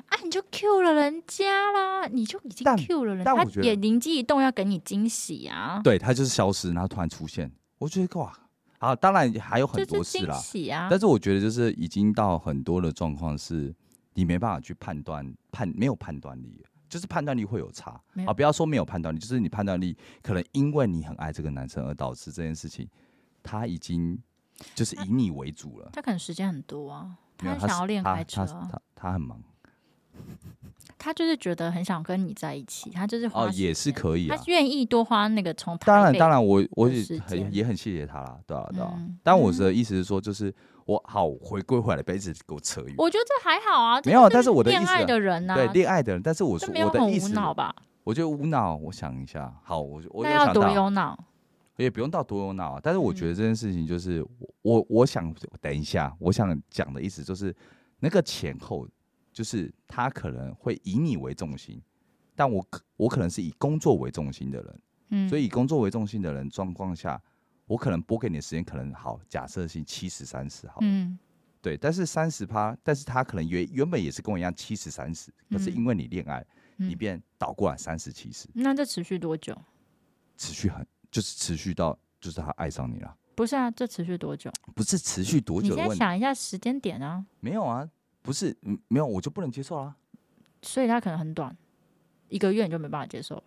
[0.09, 8.33] 啊，你就 Q 了人家啦，你就已经但 Q 了人，他但我觉得也灵机一动要给你惊喜啊，对，他就是消失，然后突然出现，我觉得哇，
[8.79, 13.75] 好，当然还有很多事啦，喜啊，但是我觉得就是已经到很多的状况是，
[14.15, 18.33] 你没办法去判断判没有判断力，就是判断力会有差有啊。
[18.33, 22.89] 不要说没有判断力，就是你判断力可能因为你很爱这个男生而导致这件事情，
[23.43, 24.19] 他已经
[24.75, 25.91] 就是以你为主了。
[25.93, 29.43] 他可能时间很多啊，他想要练开车啊，他他他很忙
[30.99, 34.45] 他就是觉得很想跟你在一起，他就是花哦，也是可以啊他。
[34.47, 38.93] 愿意多花那个从当然，当然我，我也很也很谢谢他啦，对啊，对啊。
[38.95, 42.95] 嗯但我的意思是说，就是我好回归回来，不要一直给我扯远。
[42.99, 47.75] 我觉得这还好啊，这没有但是我的意思恋爱的人呐、对恋爱的人，但是我说我的意思，脑吧？
[48.05, 48.75] 我觉得无脑。
[48.77, 51.19] 我想一下，好，我我那要多有想到？
[51.77, 52.81] 也不用到多有脑啊。
[52.83, 57.55] 但是我觉嗯得这件事情就是我我我想等一下，我想讲的意思就是
[58.01, 58.87] 那个前后，
[59.33, 61.81] 就是他可能会以你为重心，
[62.35, 64.81] 但我可我可能是以工作为重心的人。
[65.11, 67.21] 嗯，所以以工作为重心的人状况下，
[67.67, 71.19] 我可能拨给你的时间可能好，假设性七十三十好，嗯
[71.61, 76.45] 对，但是三十趴，但是他可能原原本也是跟我一样七十三十，可是嗯因为你恋爱，
[76.77, 79.57] 你嗯，变倒过来三十七十，那这持续多久？
[80.37, 84.51] 持续很就是持续到就是他爱上你了，不是啊，这持续多久？
[84.75, 87.89] 不是持续多久的问题，先想一下时间点啊，没有啊，
[88.23, 89.95] 不是嗯没有我就不能接受啦。
[90.63, 91.57] 所以他可能很短，
[92.29, 93.43] 一个月你就没办法接受。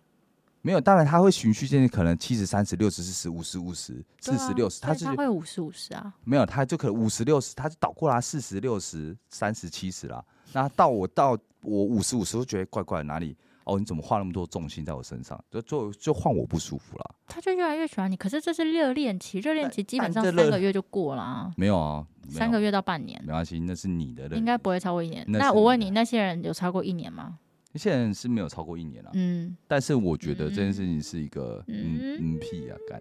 [0.66, 6.12] 没有，当然他会循序渐进，可能七十、三十、六十、四十、五十、五十、四十、六十，他所以是他会五十五十啊。
[6.24, 10.24] 没有，他就可能五十六十，他就倒过来四十六十、三十七十啦。
[10.52, 13.36] 那到我到我五十五十，我就觉得怪怪的，哪里？
[13.62, 15.40] 哦，你怎么花那么多重心在我身上？
[15.48, 17.14] 就就就换我不舒服了。
[17.28, 24.36] 他就越来越喜欢你，可是这是热恋期，热恋期基本上三个月就过了啊，没有啊，有三个月到半年，没关系，那是你的认。
[24.36, 25.24] 应该不会超过一年。
[25.28, 27.38] 那我问你，那些人有超过一年吗？
[27.76, 32.98] 那些人是没有超过一年了，嗯，但是我觉得这件事情是一个嗯嗯嗯屁啊，干。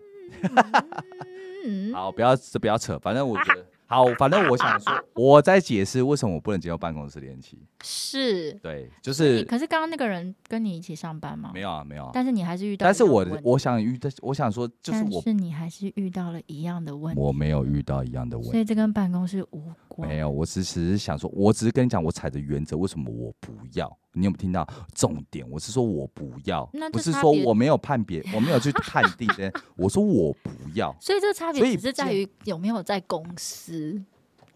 [1.66, 7.58] 嗯， 好，不要不要扯，反正我觉得好，反正我想说，我在解释为什么我不能接受办公室恋情。
[7.86, 8.52] 是。
[8.56, 11.52] 对，就是可是刚刚那个人跟你一起上班吗？
[11.54, 12.12] 没有啊，没有啊。
[12.14, 20.10] 但是你还是遇到，但是我的我想遇的，我想说，就是我但是你还是遇到了一样的问题，我没有遇到一样的问题，所以这跟办公室无关。
[20.10, 23.96] 没有，我只只是想说，我只是跟你讲，我踩的原则，为什么我不要？
[24.16, 25.48] 你有没有听到重点？
[25.50, 34.02] 我是说我不要那，不是说我没有判别，我没有去判定的，我说我不要，所以这个差别只是在于有没有在公司，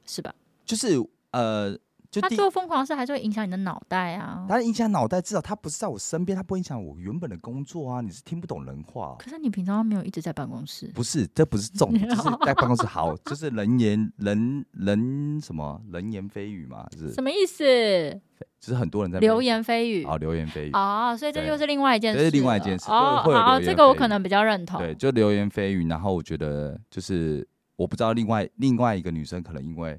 [0.06, 0.34] 是吧？
[0.66, 0.98] 就是
[1.32, 1.78] 呃，
[2.12, 4.46] 就，他做疯狂的事还是会影响你的脑袋啊。
[4.50, 8.02] 他影响脑袋，至少他不是在我身边，他不会影响我原本的工作啊。
[8.02, 18.20] 你是听不懂人话哦、可是你平常没有一直在办公室，不是，这不是重点， 就是在办公室好，就是人言人人什么人言蜚语嘛，是什么意思？
[18.60, 20.72] 就是很多人在流言蜚语啊，流言蜚语。
[20.74, 23.22] 哦，所以这对又是另外一件事了，这是另外一件事哦。
[23.26, 24.82] 会好，这个我可能比较认同。
[24.82, 25.88] 对，就流言蜚语。
[25.88, 29.98] 然后我觉得就是我不知道另外另外一个女生可能因为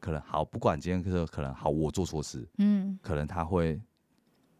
[0.00, 2.98] 可能好，不管今天是可能好，我做错事，嗯。
[3.02, 3.80] 可能他会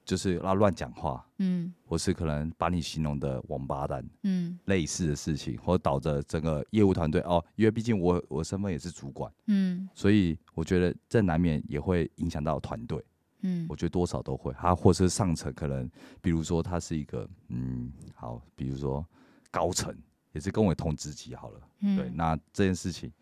[0.05, 1.72] 就是要乱讲话，嗯。
[1.85, 4.59] 或是可能把你形容的王八蛋，嗯。
[4.64, 9.88] 类似的事情，或导致整个业务团队哦，因为毕竟我我身份也是主管，嗯。
[9.94, 13.05] 所以我觉得这难免也会影响到团队。
[13.42, 13.64] 嗯。
[13.68, 15.88] 我觉得多少都会，他或是上层可能，
[16.20, 19.07] 比如说他是一个嗯好，比如说
[19.51, 19.96] 高层
[20.33, 23.12] 也是跟我同职级好了，嗯，对，那这件事情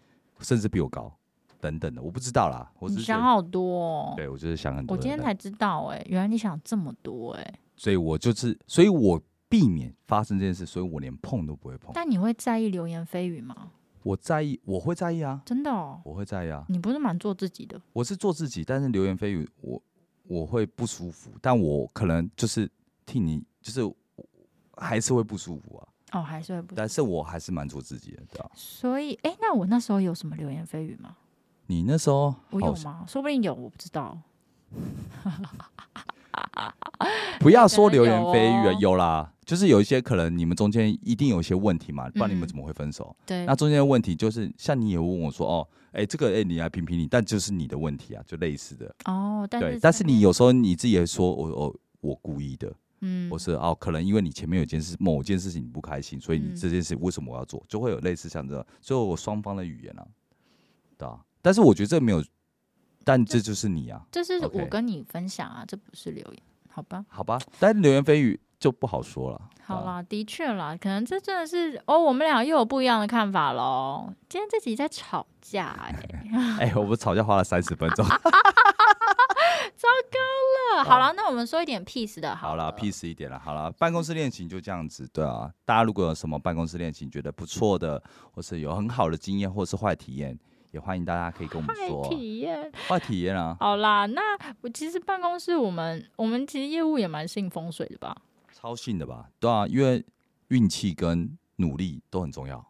[0.41, 1.15] 甚至比我高
[1.67, 4.15] 等等的，我不知道啦，我只你是想好多哦。
[4.17, 11.91] 对我就是想很多，我今天才知道，哎，原来你想这么多，哎，所以我就是，所以我避免发生这件事，所以我连碰都不会碰。
[11.93, 13.73] 但你会在意流言蜚语吗？
[14.05, 19.83] 我在意，我会在意啊，真的哦，我会在意啊，你不是蛮做自己的，我是做自己，但是流言蜚语我
[20.29, 22.71] 我会不舒服，但我可能就是
[23.05, 23.81] 替你，就是
[24.77, 25.89] 还是会不舒服啊。
[26.13, 26.77] 哦，还是会不。
[26.77, 28.49] 但是我还是蛮做自己的，对吧？
[28.55, 31.17] 所以，哎，那我那时候有什么流言蜚语吗？
[31.67, 33.05] 你那时候我有吗？
[33.07, 34.19] 说不定有，我不知道。
[37.41, 43.15] 不要说流言蜚语啊，有啦，就是有一些可能你们中间一定有一些问题嘛，不然你们怎么会分手？
[43.25, 48.95] 对，那中间的问题就是像你也问我说，哦，哎，这个哎，你来评评理，但就是你的问题啊，就类似的。
[49.05, 60.07] 哦，对，但是你有时候你自己也说，我我我故意的，嗯，我是哦，可能因为你前面有件事，某件事情你不开心，所以你这件事为什么我要做，就会有类似像这，所以我双方的语言啊，
[60.99, 62.21] 对啊，但是我觉得这没有。
[63.05, 64.05] 但这就是你啊！
[64.11, 67.07] 这是我跟你分享啊，这不是留言，好吧？
[67.09, 69.41] 好吧，但流言蜚语就不好说了。
[69.63, 74.13] 好啦，的确啦，可能这真的是哦，我们俩又有不一样的看法喽。
[74.29, 75.95] 今天这集在吵架， 哎
[76.59, 78.05] 哎，我们吵架花了三十分钟
[79.77, 80.19] 糟糕
[80.75, 80.83] 了。
[80.83, 83.39] 好了，那我们说一点 peace 的，好了，peace 一点了。
[83.39, 85.49] 好了，办公室恋情就这样子，对啊。
[85.65, 90.37] 大家如果有什么办公室恋情觉得不错的，或是有很好的经验，或是坏体验。
[90.77, 93.57] 也欢迎大家可以跟我们说体验，快体验啊！
[93.59, 94.21] 好啦，那
[94.61, 98.15] 我其实办公室我们我们其实业务也蛮信风水的吧？
[98.53, 99.31] 超信的吧？
[99.41, 100.05] 对啊，因为
[100.49, 102.63] 运气跟努力都很重要。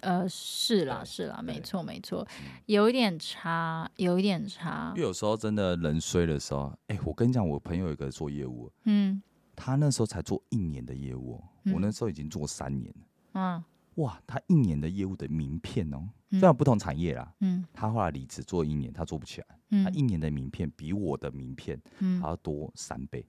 [0.00, 2.26] 呃，是啦，是啦，没错，没错，
[2.66, 4.92] 有一点差，有一点差。
[4.96, 9.22] 因为有时候真的人衰的时候，哎，我跟你讲，我朋友有个做业务，嗯，
[9.54, 11.40] 他那时候才做一年的业务，
[11.72, 13.64] 我那时候已经做三年了，嗯。
[13.96, 21.80] 哇，他一年的业务的名片哦，虽然不同产业啦，嗯，他后来离职做一年，他做不起来，嗯，他一年的名片比我的名片
[22.20, 23.24] 还要多三倍，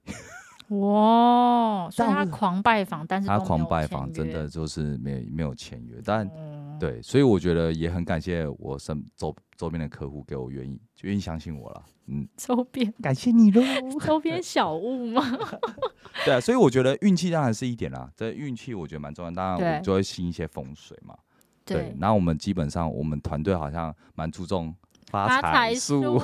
[0.68, 1.88] 哇！
[1.90, 6.28] 所以他狂拜访，但是他狂拜访真的就是没没有签约，但
[6.78, 13.62] 对，所以我觉得也很感谢我身周周边的客户给我愿意愿意相信我了，嗯， 周边感谢你喽，
[14.04, 15.22] 周边小物吗？
[16.24, 18.10] 对啊，所以我觉得运气当然是一点啦。
[18.16, 21.14] 这运气我觉得蛮重要，当然我们就会信一些风水嘛。
[21.64, 24.74] 对，然后我们基本上我们团队好像蛮注重
[25.10, 26.18] 发财树，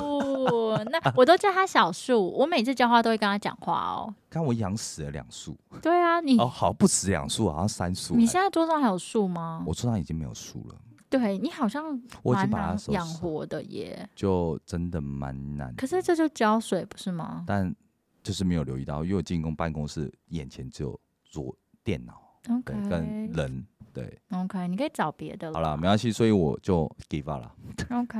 [0.91, 2.29] 那我都叫他小树。
[2.31, 4.13] 我每次浇花都会跟他讲话哦。
[4.29, 5.57] 看我养死了两树。
[5.81, 8.15] 对啊，你哦好不止两树，好像三树。
[8.15, 9.63] 你现在桌上还有树吗？
[9.65, 10.75] 我桌上已经没有树了。
[11.07, 15.73] 对你好像我已经把它养活的耶，就真的蛮难。
[15.75, 17.43] 可是这就浇水不是吗？
[17.47, 17.73] 但
[18.21, 22.19] 就是没有留意到，因为我进攻办公室，眼前只有桌、电脑
[22.65, 25.53] 跟人，对，OK，你可以找别的。
[25.53, 27.51] 好了，没关系，所以我就 give up 了。
[27.97, 28.19] OK，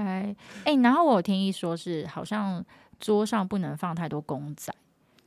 [0.64, 2.64] 哎，然后我有听一说是，好像
[2.98, 4.74] 桌上不能放太多公仔，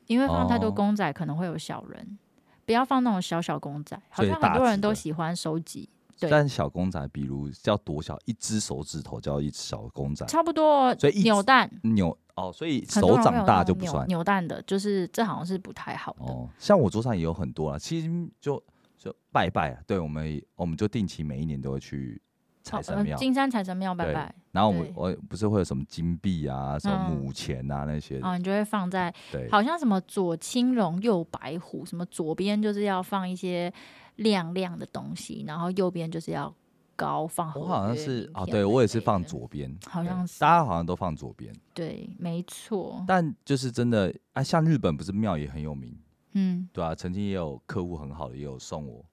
[0.06, 2.18] 因为放太多公仔可能会有小人，
[2.64, 5.86] 不要放那种小小公仔，好像很多人都喜欢收集。
[6.30, 10.92] 但小公仔，比如叫多小，一只手指头叫一小公仔，差不多。
[10.96, 16.24] 所以扭蛋扭哦，所以手长大就不算扭蛋的，就是这好像是不太好的。
[16.24, 18.60] 哦，像我桌上也有很多啊，其实就
[18.98, 22.20] 就拜拜啊，对，我们我们就定期每一年都会去
[22.62, 24.34] 财神庙，金山财神庙拜拜。
[24.50, 33.72] 然后我我不是会有什么金币啊，什么母钱啊那些，啊，你就会放在，对，好像什么左青龙右白虎，什么左边就是要放一些。
[34.18, 36.52] 亮亮的东西，然后右边就是要
[36.96, 37.52] 高放。
[37.54, 41.54] 我好像是啊，对我也是放左边，好像是大家好像都放左边。
[41.72, 43.04] 对，没错。
[43.06, 45.96] 但就是真的啊，像日本不是庙也很有名，
[46.38, 49.04] 嗯，对啊，曾经也有客户很好的，也有送我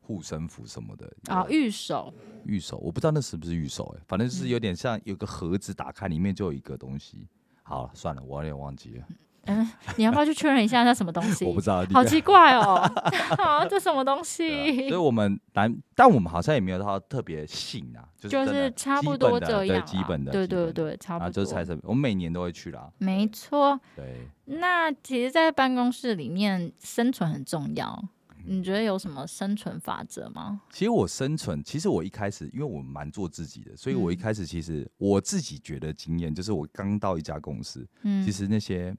[0.00, 2.12] 护身符什么的啊，玉手，
[2.44, 7.28] 玉手，我不知道那是不是玉手哎，反正就是有点像有个盒子打开，里面就有一个东西。
[7.62, 9.06] 好了，算了，我有点忘记了。
[9.46, 11.44] 嗯， 你要不要去确认一下那什么东西？
[11.44, 12.80] 我不知道，好奇怪哦，
[13.38, 14.88] 好，这什么东西？
[14.88, 21.30] 所以我们男，但我们好像也没有到特别信啊，就是差不多这样，对，基本的，对对对，差不多。
[21.30, 22.90] 就是财神，我们每年都会去啦。
[22.98, 23.78] 没错。
[23.96, 24.28] 对。
[24.46, 28.04] 那其实，在办公室里面生存很重要。
[28.46, 30.60] 你觉得有什么生存法则吗？
[30.70, 38.94] 其实我生存，其实我一开始，因为我蛮做自己的，所以我一开始其实我自己觉得经验，就是我刚到一家公司，嗯，其实那些。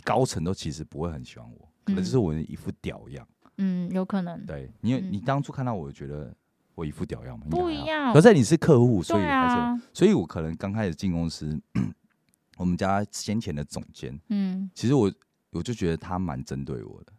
[0.00, 3.26] 高层都其实不会很喜欢我，可能就是我一副屌样。
[3.58, 4.44] 嗯，有可能。
[4.46, 6.34] 对你，你当初看到我，觉得
[6.74, 7.46] 我一副屌样吗？
[7.50, 8.12] 不一样。
[8.12, 11.60] 可是你是客户，所以还是，所以我可能刚开始进公司，
[12.56, 15.12] 我们家先前的总监，嗯，其实我
[15.50, 17.12] 我就觉得他蛮针对我的，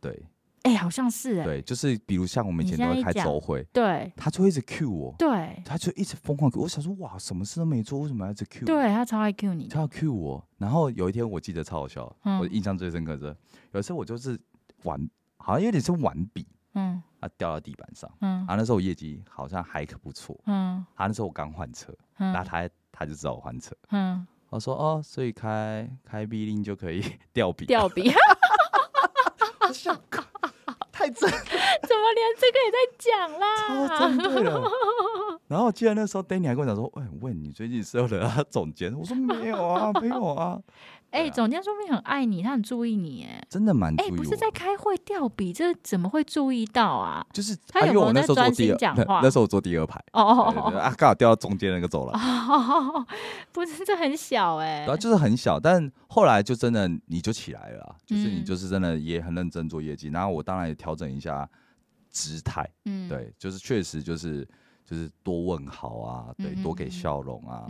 [0.00, 0.22] 对。
[0.62, 8.64] 哎，好像是哎，对，就是比如像我们以前都会开周会，对，他就一直 Q 我，对，他就一直疯狂 Q 我，想说哇，什么事都没做，为什么要一直 Q？
[8.64, 10.46] 对他超爱 Q 你，他要 Q 我。
[10.58, 13.36] 然后有一天我记得超好笑，我印象最深刻是，
[13.72, 14.38] 有一次我就是
[14.84, 28.12] 玩，好像有点是玩笔，嗯，啊掉到地板上，嗯，啊那时候我业绩好像还可不错，嗯，啊那时候我刚换车，嗯，那他他就知道我换车，嗯，我说哦，所以开开 B 令就可以 掉笔，掉笔。
[31.02, 31.28] 太真，
[31.82, 33.10] 怎么么连这个也在讲
[33.40, 33.44] 啦？
[33.66, 34.62] 超针对的。
[35.48, 40.58] 然后我记得那时候 Danny 还跟我讲说：“喂，问你最近是有惹他总监？”我说：“没有啊，没有啊。”
[41.12, 43.94] 哎，总监说明很爱你，他很注意你，哎，真的蛮。
[44.00, 47.24] 哎，不是在开会掉笔，这怎么会注意到啊？
[47.32, 49.20] 就是他有没有在专心讲话？
[49.22, 52.18] 那时候我坐第二排，哦哦哦啊，刚好掉到中间那个走了。
[53.52, 54.86] 不是，这很小哎。
[54.86, 60.08] 对，就是很小，但后来就真的你就起来了，就是你就是真的也很认真做业绩。
[60.08, 61.46] 然后我当然也调整一下
[62.10, 64.48] 姿态，嗯，对，就是确实就是
[64.86, 67.66] 就是多问好啊，对，多给笑容啊，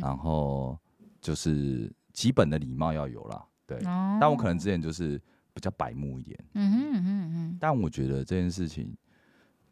[0.00, 0.78] 然后
[1.20, 3.44] 就是基本的礼貌要有啦。
[3.66, 3.78] 对，
[4.20, 5.16] 但我可能之前就是
[5.54, 8.96] 比较白目一点，嗯哼嗯哼但我觉得这件事情，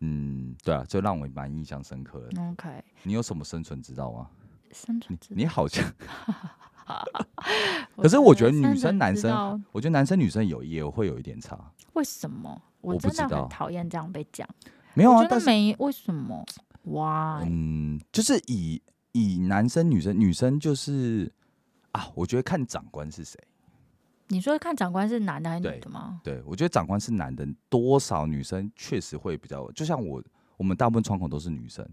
[0.01, 2.42] 嗯，对啊，就让我蛮印象深刻的。
[2.51, 2.68] OK，
[3.03, 4.29] 你有什么生存之道吗？
[4.70, 5.85] 生存之道你好像，
[7.96, 9.33] 可是我觉得女生男生，
[9.72, 11.59] 我觉得男生女生有也会有一点差。
[11.94, 12.61] 为什么？
[12.81, 14.48] 我真的很讨厌这样被讲。
[14.94, 16.44] 没有啊，但是没为什么？
[16.85, 18.81] 哇，嗯，就是以
[19.12, 21.31] 以男生女生女生就是
[21.92, 23.38] 啊，我觉得看长官是谁。
[24.29, 26.20] 你说看长官是男的还是女的吗？
[26.22, 30.22] 对，我觉得长官是男的，多少女生确实会比较，就像我，
[30.59, 31.88] 我们大部分窗口都是女生，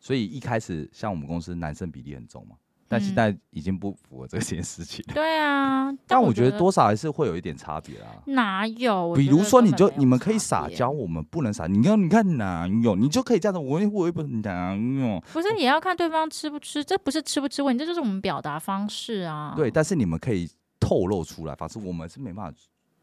[0.00, 2.56] 所以一开始像我们公司男生比例很重嘛，
[2.90, 5.04] 但现在已经不符合这件事情。
[5.14, 8.10] 对啊， 但我觉得多少还是会有一点差别啊。
[8.26, 9.14] 哪有？
[9.14, 11.68] 比如说，你就你们可以撒娇，我们不能撒。
[11.68, 12.96] 你看，你看哪有？
[12.96, 15.22] 你就可以这样子，我我也不哪有？
[15.32, 19.54] 不是，也要看对方吃不吃，这不是吃不吃问题，这就是我们表达方式啊。
[19.54, 20.50] 对，但是你们可以。
[20.82, 22.58] 透露出来，反正我们是没办法，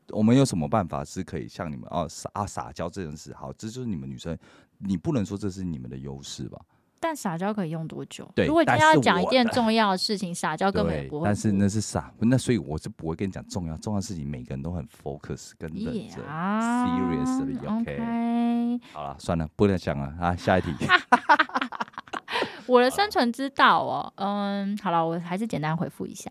[0.10, 3.32] 我们有什么办法是可以像你们哦撒啊撒娇这件事？
[3.36, 4.36] 好，这就是你们女生，
[4.80, 6.60] 你不能说这是你们的优势吧？
[7.00, 8.30] 但撒娇可以用多久？
[8.36, 11.26] 对，如果今天要讲一件重要的事情，撒娇根本不会。
[11.26, 18.80] 但是那是撒，那所以我是不会跟你讲重要重要事情，每个人都很 focus 跟认真，serious OK。
[18.94, 20.72] 好了，算了，不能讲了啊，下一题。
[22.68, 26.30] 我的生存之道哦，嗯，好了，我还是简单回复一下。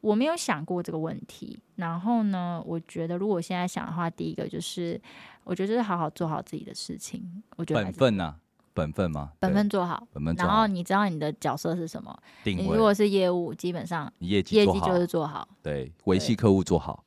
[0.00, 5.00] 我没有想过这个问题，然后呢，我觉得如果现在想的话，第一个就是，
[5.42, 7.42] 我觉得就是好好做好自己的事情。
[7.56, 8.34] 我觉得本分呢，
[8.78, 9.32] 本分吗？
[9.40, 10.34] 本分做好，本分。
[10.36, 12.16] 然后你知道你的角色是什么？
[12.44, 17.02] 你如果是业务，基本上业绩业绩就是做好，对，维系客户做好。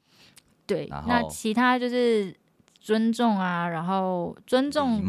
[0.67, 2.35] 对，那其他就是
[2.79, 5.01] 尊重啊，然后尊重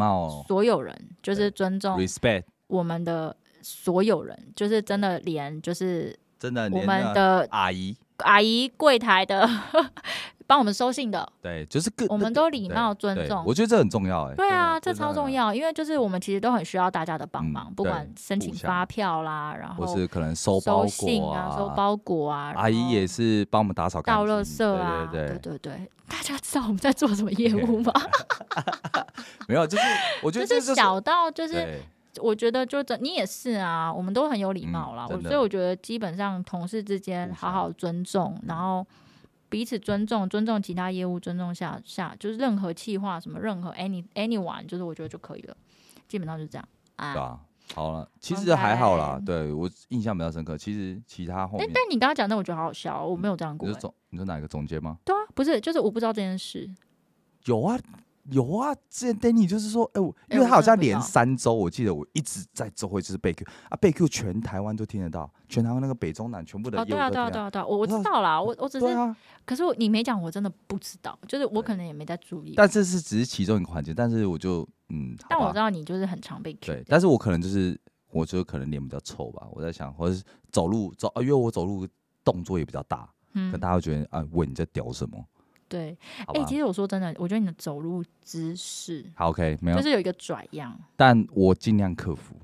[0.47, 6.17] 所有人，就是尊重 respect 我们的所有人，就是真的连就是。
[6.39, 9.49] 真的，我们的阿姨、阿姨柜台的
[10.47, 14.35] 帮我们收信的，对，就是各我们都礼貌尊重，我觉得这很重要哎。
[14.35, 25.91] 对啊，这超重要，因为就是我们其实都很需要大家的帮忙，不管申请发票啦，然后或是可能收收信啊、收包裹啊，阿姨也是帮我们打扫、倒垃圾啊，对对对对。
[26.09, 27.93] 大家知道我们在做什么业务吗？
[29.49, 29.85] 没有，就是
[30.23, 31.81] 我觉得就是小到就是。
[32.21, 35.09] 我觉得就这，你也是啊，我们都很有礼貌啦。
[35.23, 38.87] 所以我觉得基本上同事之间好好尊重，然后
[39.53, 45.55] 彼此尊重，尊重其他业务，尊重下下，就是任何企划什么，任何 any anyone，就是我觉得就可以了。
[46.09, 47.39] 基本上就是这样啊。
[47.75, 49.21] 好了，其实还好啦。
[49.25, 53.69] 对我印象比较深刻，其实其他后面，但你刚刚讲那我觉得好好笑，我没有这样过。
[53.69, 54.97] 你说总你说哪一个总结吗？
[55.05, 56.71] 对啊，不是，就是我不知道这件事。
[57.45, 57.79] 有啊。
[58.31, 66.81] 有啊，之前 Danny 就是说，哎，我因为他好像连三周，我记得我一直在周会就是被 Q 啊，被 Q 全台湾都听得到，全台湾那个北中南全部的。
[66.81, 68.87] 哦，对啊，对啊，对啊，对啊，我我知道啦，我我只是，
[69.45, 72.55] 可是你没讲，我真的不知道，就是我可能也没在注意。
[72.57, 76.59] 但这是只是其中一个环节，但是我就嗯，但我知道你就是很常被 Q。
[76.67, 77.79] 对，但是我可能就是，
[78.13, 81.89] 我觉得可能脸比较臭吧，我在想，或者是走路走，因为我走路
[82.25, 85.19] 动作也比较大，嗯，大家会觉得啊，问你在屌什么？
[85.73, 92.37] 对，哎，其实我说真的，我觉得你的走路姿势好 OK，没有，就是有一个拽样，但我尽量克服。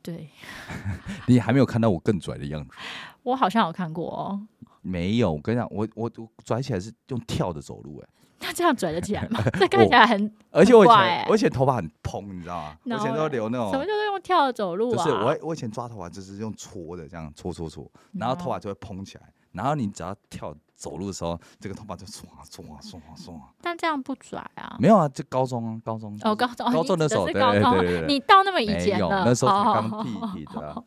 [0.00, 0.28] 对，
[1.26, 2.70] 你还没有看到我更拽的样子。
[3.24, 4.46] 我好像有看过哦。
[4.80, 8.08] 没有，我跟你讲，我我我拽起来是用跳的走路，哎，
[8.40, 9.40] 那这样拽得起来吗？
[9.54, 12.76] 这看起来很，而且我以前我以前头发很蓬，你知道吗？
[12.84, 15.04] 我以前都留那种，什么叫做用跳的走路啊？
[15.04, 19.24] 不是，我我以前抓头发就是用搓的，这样搓搓搓，然后头发就会蓬起来。
[19.52, 23.40] 然后你只要跳走路的时候，这个头发就唰唰唰唰。
[23.60, 24.76] 但这样不拽啊？
[24.80, 30.82] 没有啊，就高中啊，高中哦，高中高中的时候，对对对，你到那么以前了，那时候刚毕业的。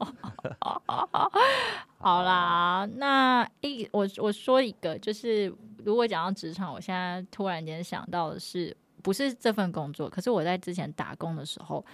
[1.98, 5.48] 好啦，那一我我说一个，就是
[5.86, 11.86] 如果讲到职场，我现在突然间想到的是，不是这份工作，可是我在之前打工的时候，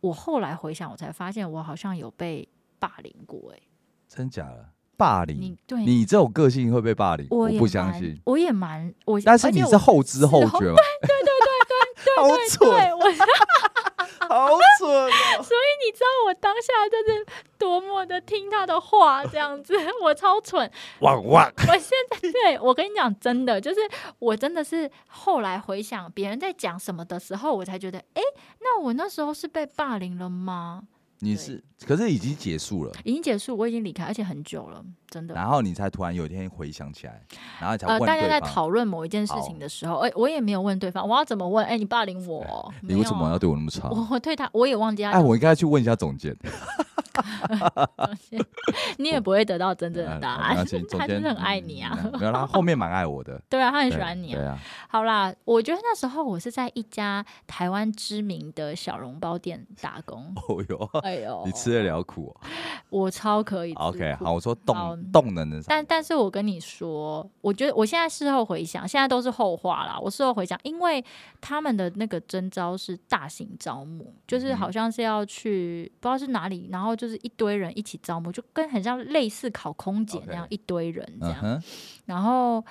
[0.00, 2.48] 我后来回想，我才发现我好像有被
[2.78, 3.58] 霸凌过，哎，
[4.06, 4.64] 真假的？
[4.98, 8.20] 霸凌你，对你这种个性会被霸凌，我不相信。
[8.24, 10.58] 我也蛮我，但是你是后知后觉吗？
[10.58, 13.04] 对对对对对， 好蠢，对我，
[14.28, 15.08] 好蠢哦！
[15.42, 17.24] 所以你知道我当下就是
[17.56, 20.70] 多么的听他的话，这样子，我超蠢。
[21.00, 21.50] 汪汪！
[21.68, 23.80] 我现在对我跟你讲，真的就是
[24.18, 28.22] 我真的是后来回想别人在讲什么的时候，我才觉得，哎，
[28.60, 30.82] 那我那时候是被霸凌了吗？
[31.20, 35.34] 你是，可是已经结束了，已经结束，我已经离开，而且很久了，真的。
[35.34, 37.20] 然后你才突然有一天回想起来，
[37.60, 41.64] 然后才呃，大家在讨论某一件事情的时候，哎，我也没有问对方，我要怎么问？
[41.66, 43.88] 哎，你霸凌我， 你为什么要对我那么差？
[43.90, 46.36] 我我对他，我也忘记他哎，我应该去问一下总监。
[48.98, 50.56] 你也不会得到真正的嗯答案
[50.90, 51.98] 他真的很爱你啊。
[52.02, 54.38] 嗯没有，他后面蛮爱我的， 对啊，他很喜欢你啊。
[54.38, 54.58] 对啊，
[54.88, 60.32] 好啦，我觉得那时候我是在一家台湾知名的小笼包店打工。
[60.48, 62.48] 哦哟，哎呦，你吃得了苦哦。
[62.90, 64.76] 我超可以 OK，好，我说动
[65.12, 69.98] 动能的上，但但是我跟你说，我觉得我现在事后回想，现在都是后话啦。
[70.00, 71.04] 我事后回想，因为
[71.40, 81.62] 他们的那个征招是大型招募，就是嗯好像是要去不知道是哪里，然后就是一堆人一起招募，就跟很像类似考空姐那样一堆人这样。
[82.06, 82.64] 然后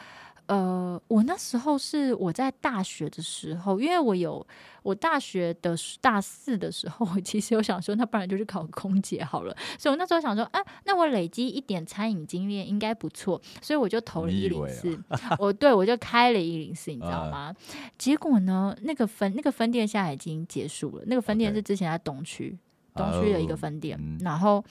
[0.47, 4.45] 呃，我那时候是我在大学的时候，因为我有
[4.81, 9.53] 我大学的大四的时候，我其实有想说，那不然就去考空姐好了。
[9.77, 14.97] 所以我那时候想说，啊，那我累积一点餐饮经验应该不错，所以我就投了一零四。
[15.37, 17.53] 我对我就开了一零四，你知道吗？
[17.97, 22.57] 结果呢，那个分那个分店现在已经结束了，那个分店是之前在东区
[22.97, 24.63] 东区的一个哦分店，嗯然后。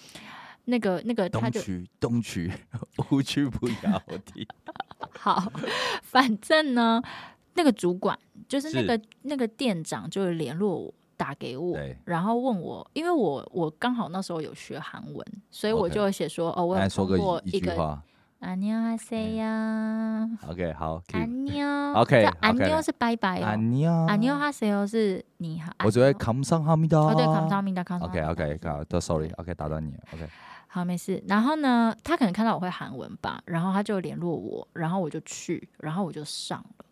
[0.69, 2.53] 那个那个，他就东区东区
[3.13, 4.49] 无区不要的，
[5.17, 5.53] 好，
[6.03, 7.01] 反正呢，
[7.55, 8.19] 那个主管
[8.49, 10.95] 就是那是个那个店长，就联络我。
[11.17, 18.03] 打给我，然后问我，因为我我刚好那时候有学韩文，所以我就写说，哦，我有通来说个一过一个一句话。
[18.47, 23.41] 阿妞哈谁呀？OK，好，OK，OK，OK，阿妞是拜拜。
[23.41, 24.87] 阿妞，阿妞哈谁哦？
[24.87, 25.73] 是你好。
[25.85, 26.57] 我准备《Come 다。
[26.97, 28.07] 哦，对，감사합니 다， 감 사。
[28.07, 30.29] OK，OK，好，都 sorry，OK，打断你，OK。
[30.69, 31.21] 好，没事。
[31.27, 36.85] 然后呢，他可能看到我会韩文吧，然后他就联络我，然后我就去，然后我就上了，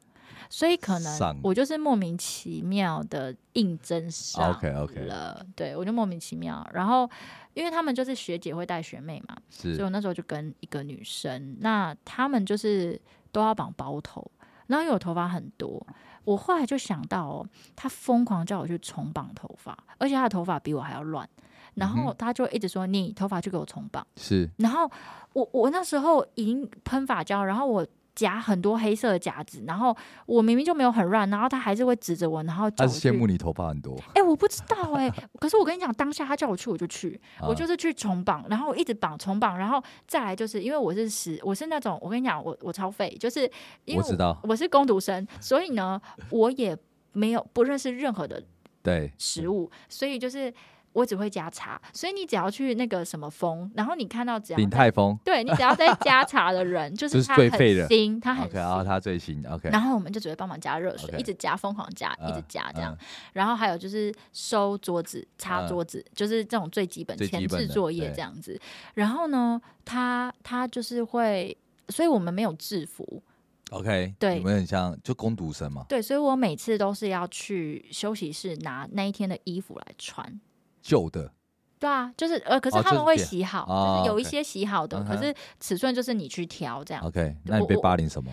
[0.51, 5.47] 所以可能我就是莫名其妙的应征上，OK，OK 了。
[5.55, 7.09] 对我就莫名其妙，然后。
[7.55, 13.01] 因为他们就是学姐会带学妹嘛，所以我那时候就跟一个女生，那他们就是
[13.33, 14.31] 都要绑包头，
[14.67, 15.87] 然后因为我头发很多，
[16.25, 21.29] 我后来就想到哦，他疯狂叫我去重绑头发，而且他的头发比我还要乱，
[21.75, 24.91] 然嗯后他就一直说你头发去给我重绑，是然后
[25.33, 27.87] 我我那时候已经喷发胶，然后我。
[28.15, 29.97] 夹很多黑色的夹子，然后
[30.27, 35.11] 我明明就没有很乱，然后他还是会指着我，然后叫他是羡慕你头发很多，哎、我不知道哎、
[35.41, 43.51] 可是我跟你讲，当下他叫我去，我就去，我啊就是去重绑，然后我一直绑重绑，然后再来就是因为我是十，我是那种我跟你讲，我我超废，就是
[43.85, 46.01] 因为我知道，我是工读生，所以呢，
[46.31, 46.77] 我也
[47.13, 48.43] 没有不认识任何的
[48.83, 50.53] 对，食物，所以就是
[50.95, 58.85] 我只会加茶，所以你只要去那个什么风，然后你看到只要在鼎泰丰对你只要在加茶的人，就 就是是他很新，他很，OK，然后。
[58.85, 62.93] 他最新，OK，然后我们就只会帮忙加热水一直加，疯狂加，一直嗯加这样。
[62.93, 68.61] 嗯然后还有就是收桌子、擦嗯桌子，就是这种最基本前置作业对这样子。
[68.93, 71.57] 然后呢，他他就是会，
[71.89, 73.23] 所以我们没有制服
[73.71, 80.41] ，OK，对你们很像就攻读生嘛，对，所以我每次都是要去休息室拿那一天的衣服来穿。
[80.85, 81.33] 旧的
[81.81, 87.03] 对啊，就是呃，可是哦他们会洗好，哦就是有一些洗好的，可是尺寸就是你去调这样。
[87.03, 88.31] ，OK，那你被我霸凌什么？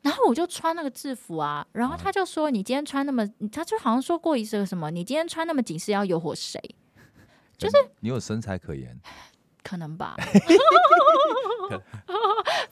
[0.00, 6.60] 然后我就穿那个制服啊，然后他就说你今天穿那么，他就好像说过一次什么，你今天穿那么紧是要诱惑谁？
[7.56, 8.98] 就是你有身材可言，
[9.62, 10.14] 可能吧，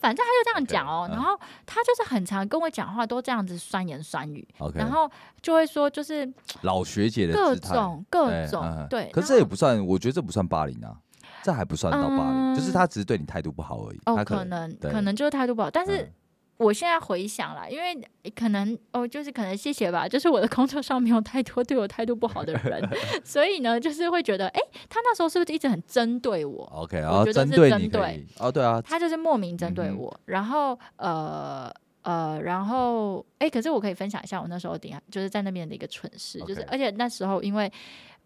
[0.00, 5.10] 反正他就这样讲哦然后他就是很常跟我讲话都这样子酸言酸语然后
[5.42, 6.30] 就会说就是
[6.62, 10.94] 老学姐的各种各对种嗯对，可是这也不算，我觉得这不算霸凌啊，
[11.42, 14.00] 这还不算到霸凌，就是嗯他只是对你态度不好而已。
[14.06, 16.12] 哦，可能可能就是态度不好，但是嗯
[16.60, 17.98] 我现在回想啦，因为
[18.36, 22.86] 可能哦，就是可能谢谢吧，就是我的工作上没有太多对我态度不好的人，
[23.24, 37.72] 所以呢，就是会觉得，哎、他那时候是不是一直很针对我？OK，然后针对针对哦，对啊，他就是莫名针对我，然后呃呃，然后哎、可是我可以分享一下我那时候顶就是在那边的一个蠢事，就是而且那时候因为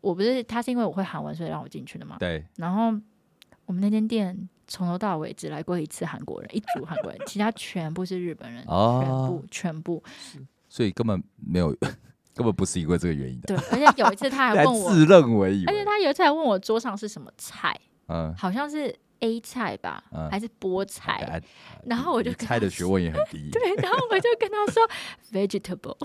[0.01, 2.87] 我不是他是因为我会韩文，所以让我进去的嘛，对，然后
[3.67, 10.03] 我们那间店从头到尾只来过一次韩国人，一组韩国人，其他全部是日本人，全哦部全部。
[10.69, 11.69] 所以根本没有，
[12.35, 20.29] 根本不是因为这个原因的，对，而且有一次他还 还问我，自认为以而且，他有一次还问我桌上是什么菜，嗯，好像是 A 菜吧，嗯。
[20.31, 21.41] 还是菠菜，哎
[21.87, 24.83] 然后我就你跟他说猜的学问也很低， 对，然后我就跟他说
[25.33, 25.97] vegetable，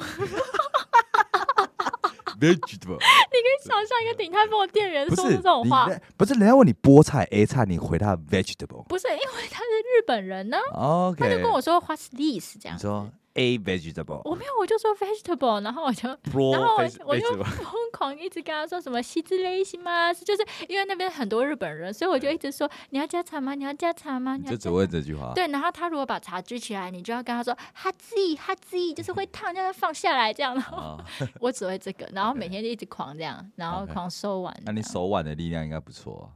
[2.40, 3.00] vegetable
[3.32, 8.84] 你可以想象一个鼎泰丰的店员说出这种话，不是人家问你菠菜 A 菜，你回他 vegetable。
[8.88, 12.78] 不是因为他是日本人呢，OK，他就跟我说 What's this 这样。
[12.78, 20.12] 你说 A vegetable，我没有，我就说 vegetable，然后我就然后我我就疯狂一直跟他说什么西之类型吗？
[20.14, 23.54] 就是因为那边很多日本人，所以我就一直说你要加茶吗？
[23.54, 24.36] 你要加茶吗？
[24.36, 25.32] 你就只你要加问这句话。
[25.36, 30.56] 对，然后他如果把茶举起来，你就要跟他说哈兹哈兹，就是会烫，叫他放下来这样。
[30.56, 31.06] 然后啊，
[31.40, 34.56] 我只会这个，然后每天就一直狂这样，然后狂收碗。
[34.66, 36.36] 那你手腕的力量应该不错啊。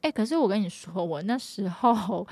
[0.00, 2.24] 哎、可是我跟你说，我那时候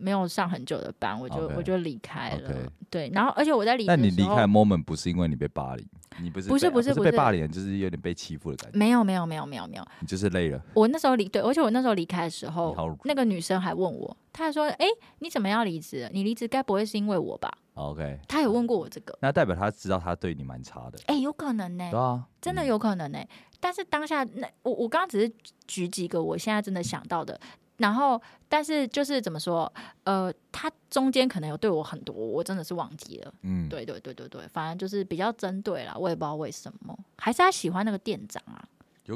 [0.00, 2.50] 没有上很久的班，我就我就离开了。
[2.88, 5.86] 对，然后而且我在离职那你离开的 moment 不是因为你被霸凌，
[6.20, 7.10] 你不是不是不不是不是。
[7.10, 10.60] 被霸凌，就是有点被欺负的感觉，没有没有没有没有没有，你就是累了。
[10.74, 14.86] 我那时候离对，而且我那时候离开的时候，那个女生还问我，她还说：“哎、
[15.20, 16.10] 你怎么要离职？
[16.12, 22.66] 你离职该不会是因为我吧？OK，？” 她有问过我这个，那代表她知道她对你蛮差的，哎、有可能呢、对啊，真的嗯。
[22.66, 23.18] 有可能呢、
[23.60, 25.32] 但是当下那我我刚刚只是
[25.66, 27.38] 举几个我现在真的想到的，
[27.80, 29.72] 然后但是就是怎么说，
[30.04, 33.34] 呃，他中间可能有对我很多，我真的是忘记了。
[33.42, 38.62] 嗯，对对对对对，反正就是比较针对啦，我也不知道为什么，还是他喜欢那个店长啊，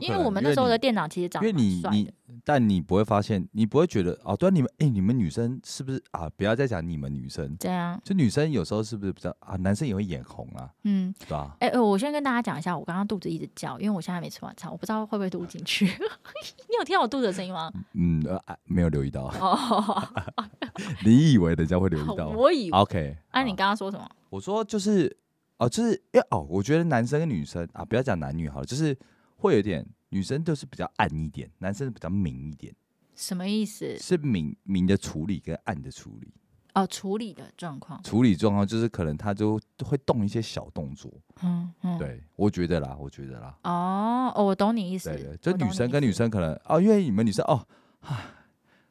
[0.00, 2.14] 因为我们那时候的你店长其实长因为得蛮你你帅，，
[2.44, 6.28] 但你不会发现，你不会觉得哦，对啊，你们哎、你们女生是不是啊？
[6.36, 9.56] 不要再讲你们女生，对啊，就女生有时候是不是比较啊？
[9.56, 11.14] 男生也会眼红啊，嗯。
[11.18, 11.56] 对吧？
[11.60, 15.84] 哎、呃我先跟大家讲一下，我刚刚肚子一直叫，因为我现在还没吃晚餐，我不知道会不会录进去。
[16.68, 17.70] 你有听到我肚子的声音吗？
[17.92, 18.22] 嗯，
[18.64, 20.02] 没有留意到，哦，
[21.04, 22.78] 你以为人家会留意到 我以为。
[22.78, 24.08] ？OK，啊，你好刚刚说什么？
[24.30, 25.16] 我说就是
[25.58, 28.96] 哦，就是因为哦，我觉得男生跟女生啊，不要讲男女好了，就是
[29.44, 32.74] 会有点女生都是比较暗一点，男生比较明一点，
[33.14, 33.98] 什么意思？
[33.98, 36.32] 是明明的处理跟暗的处理。
[36.74, 38.02] 哦，处理的状况。
[38.02, 41.98] 处理状况就是可能他就会动一些小动作，嗯嗯。。
[41.98, 45.10] 对我觉得啦，我觉得啦，哦哦，我懂你意思。
[45.10, 45.88] 对对，就女生。
[45.88, 47.64] 跟女生可能哦，因为你们女生哦，
[48.00, 48.24] 啊，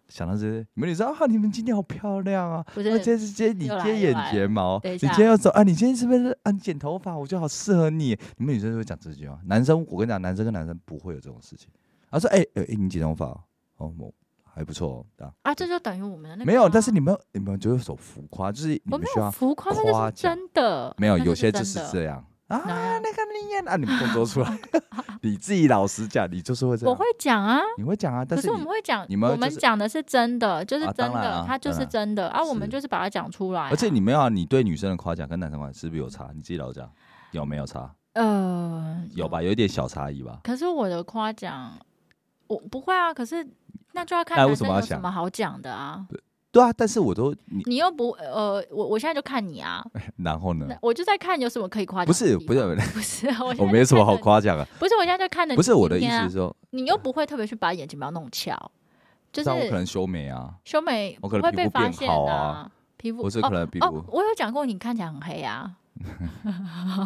[0.10, 6.52] 想到这些，你们女说啊，你们今天好漂亮啊，不啊，今是，天你今天你接眼睫毛，你今天要走啊，你今天是不是啊？
[6.52, 8.18] 你剪头发，我觉得好适合你。
[8.38, 11.70] 你们女生就会讲这句话，男生我跟你讲，男生跟男生不会有这种事情。
[12.12, 13.42] 他说，哎哎哎，你剪头发哦，
[13.78, 20.94] 哦，我还不错哦，这样啊，这就等于我们的那个没有，啊但是你们你们就会手浮夸，就是你们需要浮夸，那是夸真的。
[21.00, 24.60] 没有，有些就是这样啊，那个你演啊， 你们动作出来，
[25.22, 33.68] 你自己老实讲，你就是会这样，我会讲啊，你会讲啊，但是我们会讲，你们我们讲的是真的，就是啊真的，当然啊它就是真的啊，我们就是把它讲出来啊。
[33.72, 36.30] 而且你没有啊，你对女生的夸奖跟男生夸奖是不是有差？
[36.34, 36.92] 你自己老实讲，
[37.32, 37.90] 有没有差？
[38.14, 40.40] 呃，有吧，有一点小差异吧。
[40.44, 41.74] 可是我的夸奖，
[42.48, 43.14] 我不会啊。
[43.14, 43.48] 可是
[43.94, 46.06] 那就要看男生有什么好讲的啊。
[46.54, 49.84] 对啊，但是我都你，你又不呃，我我现在就看你啊，
[50.18, 50.68] 然后呢？
[50.84, 52.14] 我就在看有什么可以夸奖不。
[52.14, 54.64] 是不是，不是， 我我没什么好夸奖啊。
[54.78, 58.56] 不是，我现在就看着你不是我的意思是说，你又不会特别去把眼睫毛弄翘，
[59.32, 62.72] 就是我可能修眉啊，修眉我可能皮肤变被发现好啊啊。
[62.98, 65.72] 皮肤或是哦可能皮肤，哦我有讲过你看起来很黑啊。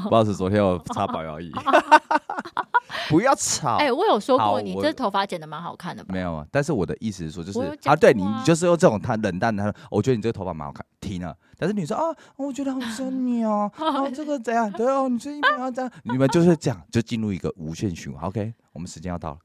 [0.03, 1.49] 不知道是昨天我擦保养液。
[3.09, 6.13] 不要吵哎、，我有说过你这头发剪的蛮好看的吧？
[6.13, 6.45] 没有啊。
[6.51, 11.35] 但是我的意思是说，就是啊，对你就是用这种他冷淡的，他说我觉得你这个头发蛮好看，停了。
[11.57, 12.03] 但是你说啊，
[12.35, 14.71] 我觉得好喜欢你哦，哦这个怎样？
[14.71, 18.23] 对哦，你最近不要这样， 你们就是这样，就进入一个无限循环。
[18.25, 19.37] OK，我们时间要到了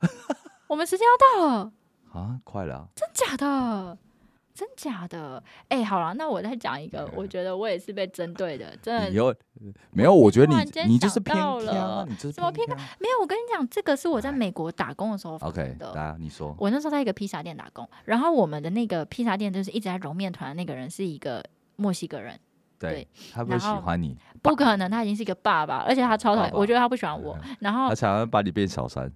[0.69, 1.73] 我们时间要到了，
[2.13, 2.85] 啊，快了啊。
[2.95, 3.99] 真假的？
[4.63, 5.43] 真假的？
[5.69, 9.35] 哎、好了，那我再讲一个，我觉得我也是被针对的，真的以后
[9.91, 12.77] 没有，我觉得你你就是偏了，你就是什么偏挑。
[13.01, 13.23] 没有。
[13.23, 16.17] 我跟你讲，这个是我在美国打工的时候发 OK，生的。
[16.19, 16.55] 你说。
[16.59, 21.45] 我那时候在一个披萨店打工，然后我们的那个披萨店就是一直在揉面团的那个人是一个
[21.77, 22.39] 墨西哥人，
[22.89, 27.39] 对对，他不喜欢你，不可能，他已经是一个爸爸，而且他超讨厌，我觉得他不喜欢我。
[27.61, 29.11] 然后他想要把你变小三。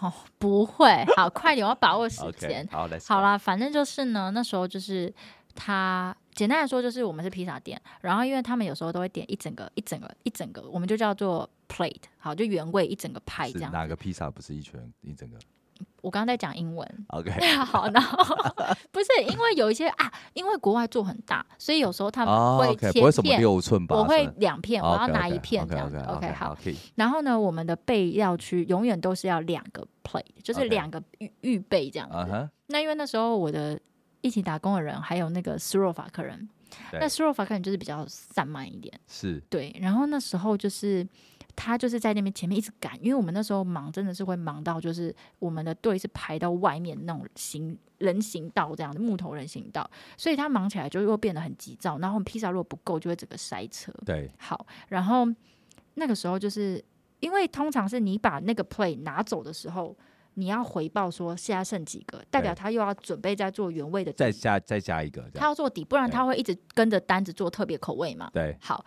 [0.00, 2.66] 哦不会，好，快点，我要把握时 间。
[2.72, 2.98] 好，来。
[3.06, 5.12] 好，啦，反正就是呢，那时候就是
[5.54, 13.70] 他，简单来说就是我们是披萨店，然后因为他们有时候都会点一整个、一整个、一整个，我们就叫做 plate，好，就原味一整个派这样。
[13.70, 15.36] 哪个披萨不是一圈一整个
[16.02, 17.06] 我刚刚在讲英文。
[17.08, 17.30] ？OK，
[17.64, 18.24] 好，然后
[18.90, 23.96] 不是因为有一些啊，因为国外做很大，所以有时候他们哦会切片，六寸吧？
[23.96, 26.56] 我会两片，我要拿一片这样 OK，好。
[26.94, 32.08] 然后呢，我们的备料区永远都是要两个 plate，就是两个预预备这样
[32.66, 33.78] 那因为那时候我的
[34.20, 36.48] 一起打工的人还有那个斯洛伐克人，
[36.92, 39.74] 那斯洛伐克人就是比较散漫一点，是对。
[39.80, 41.06] 然后那时候就是
[41.56, 51.98] 他就是在那边前面一直赶，因为我们那时候忙真的是会忙到就是我们的队是排到外面那种行人行道这样的木头人行道，所以他忙起来就又变得很急躁。
[51.98, 53.92] 然后我们披萨如果不够，就会整个塞车。
[54.04, 55.26] 对，好，然后
[55.94, 56.82] 那个时候就是
[57.20, 59.96] 因为通常是你把那个 play 拿走的时候，
[60.34, 68.30] 你要回报说现在剩几个，代表他又要准备再做原味的，再加再加一个，他要做底，不然他会一直跟着单子做特别口味嘛。
[68.32, 68.82] 对，好，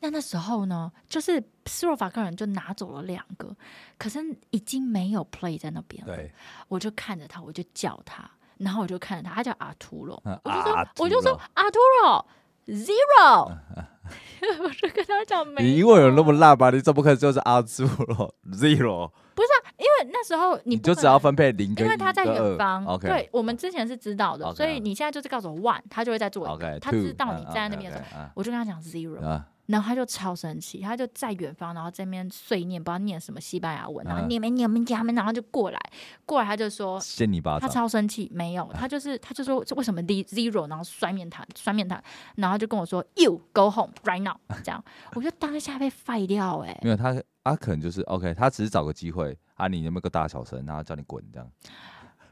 [0.00, 3.54] 那那时候呢，就是斯洛伐克人就拿走了两个，
[3.98, 4.18] 可是
[4.50, 6.16] 已经没有 play 在那边了。
[6.16, 6.32] 对，
[6.68, 8.28] 我就看着他，我就叫他，
[8.58, 12.26] 然后我就看着他，他叫阿图罗，嗯我就说，我就说阿图罗
[12.66, 13.52] zero，
[14.62, 16.70] 我就跟他讲没你英文有那么烂吧？
[16.70, 19.10] 你怎么可能就是阿图罗 zero？
[19.34, 35.78] 不是啊因为那时候你你就只要分配零跟因为他在远方 OK，对我们之前是知道的所以你现在就是告诉我 one，他就会在做一个 OK，他知道你在那边的时候，我就跟他讲 zero， 然后他就超生气，他就在远方，然后在那边碎念，不知道念什么西班牙文，然后嗯念没念没念没，然后就过来，
[36.26, 42.02] 过来他就说他掀你巴掌，超生气，没有，他就是他就说为什么 z- zero，然后摔面谈摔面谈，
[42.36, 47.14] 然后就跟我说 you go home right now， 这样，我就当下被废掉哎、没有他
[47.44, 51.48] 他可能就是 OK，他只是找个机会啊，你有没有个大小声，然后叫你滚这样。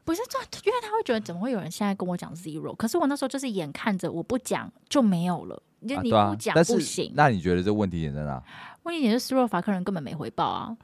[0.08, 7.12] 不是这，因为他会觉得怎么会有人现在跟我讲 zero，可是我那时候就是眼看着我不讲就没有了，就你不讲不行。
[7.14, 8.42] 那你觉得这问题点在哪？
[8.84, 10.74] 问题点是斯洛伐克人根本没回报啊，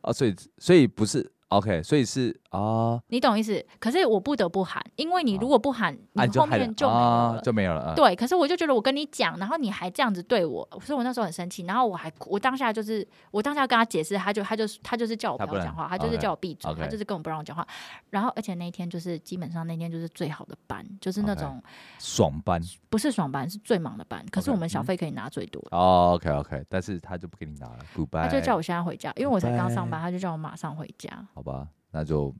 [0.00, 3.64] 啊，所以所以不是 OK，所以是啊，你懂意思？
[3.78, 7.40] 可是我不得不喊，因为你哦如果不喊，啊你后面就没有啊了。
[7.42, 7.80] 就没有了。
[7.82, 11.64] 啊，对，可是我就觉得我跟你讲，然后你还这样子对我，所以我那时候很生气。
[11.64, 17.66] 然后我还我当下就是我当下跟他解释，他就他就他就是叫我不要讲话，他就是叫我闭嘴他就是根本不让我讲话。
[18.10, 21.62] 然后而且那一天就是基本上那天就是最好的班，就是那种
[21.98, 24.24] 爽班不是爽班，是最忙的班。
[24.30, 25.76] 可是我们小嗯费可以拿最多的。
[25.76, 31.10] 哦，OK OK，但是他就不给你拿了，Goodbye，他就叫我现在回家，因为我才刚上班，他就叫我马上回家，
[31.42, 32.34] 好吧，那就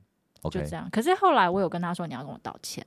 [0.51, 0.89] 就 OK，这样。
[0.91, 2.87] 可是后来我有跟他说你要跟我道歉，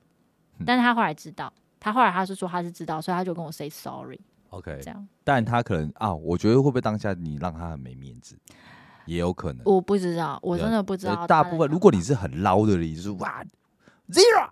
[0.58, 0.64] 嗯。
[0.66, 5.08] 但是他后来知道，他后来他是说他是知道，所以他就跟我 say sorry，OK，这样。
[5.22, 8.38] 但他可能啊，我觉得会不会当下你让他很没面子，
[9.04, 9.62] 也有可能。
[9.64, 13.44] 我不知道，我真的不知道大部分，如果你是很捞的，你就是哇
[14.08, 14.48] zero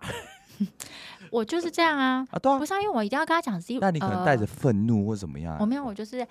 [1.31, 2.57] 我就是这样啊，啊，对啊。
[2.59, 5.57] 不，是啊因为我一定要跟他讲 zero，那你可能带着呃愤怒或怎么样。
[5.59, 6.27] 我，没有，我就是呃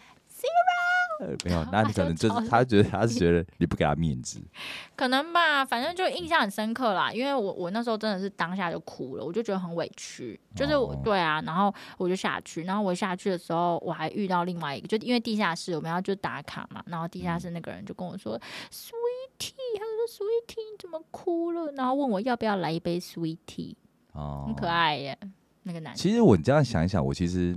[1.44, 4.40] 没有，那你可能就是他觉得他是觉得你不给他面子，
[4.96, 7.12] 可能吧，反正就印象很深刻啦。
[7.12, 18.38] 因为我我那时候真的是当下就哭了，我就觉得很委屈，就是我、哦对啊，然后我就下去，然后我下去的时候，我还遇到另外一个，就因为地下室我们要就打卡嘛，然后地下室那个人就跟我说、
[18.70, 21.72] sweetie，他说 sweetie 你怎么哭了？
[21.72, 23.74] 然后问我要不要来一杯 sweetie，
[24.12, 24.66] 哦，很可。
[24.66, 25.16] 爱耶，
[25.62, 26.02] 那个男生。
[26.02, 27.56] 其实我这样想一想，我其实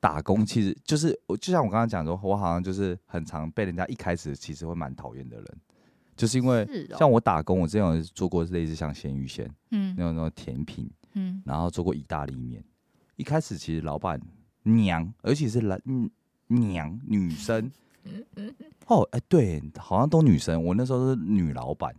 [0.00, 5.46] 打工其实就是我，就像我刚刚讲说，我好像就是很常被人家一开始其实会蛮讨厌的人，
[6.16, 12.62] 就是因为像我打工，我之前有做过类似像鲜芋仙嗯那种那种甜品，嗯然后做过意大利面。
[13.16, 14.20] 一开始其实老板
[14.62, 16.08] 娘，而且是男嗯
[16.46, 17.70] 娘女生，
[18.86, 20.64] 哦哎、对，好像都女生。
[20.64, 21.92] 我那时候是女老板，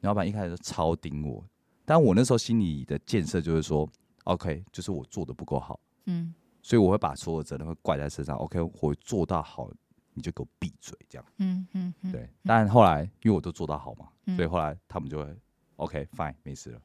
[0.00, 1.44] 女老板一开始就超盯我，
[1.84, 3.88] 但我那时候心里的建设就是说
[4.24, 6.32] ，OK，就是我做的不够好，嗯
[6.62, 8.36] 所以我会把所有责任会怪在身上。
[8.36, 9.70] OK，我做到好，
[10.14, 11.24] 你就给我闭嘴这样。
[11.38, 15.36] 嗯嗯嗯，对，但后来因为我都做到好嘛，嗯所以后来他们就会
[15.76, 16.80] OK fine 没事了。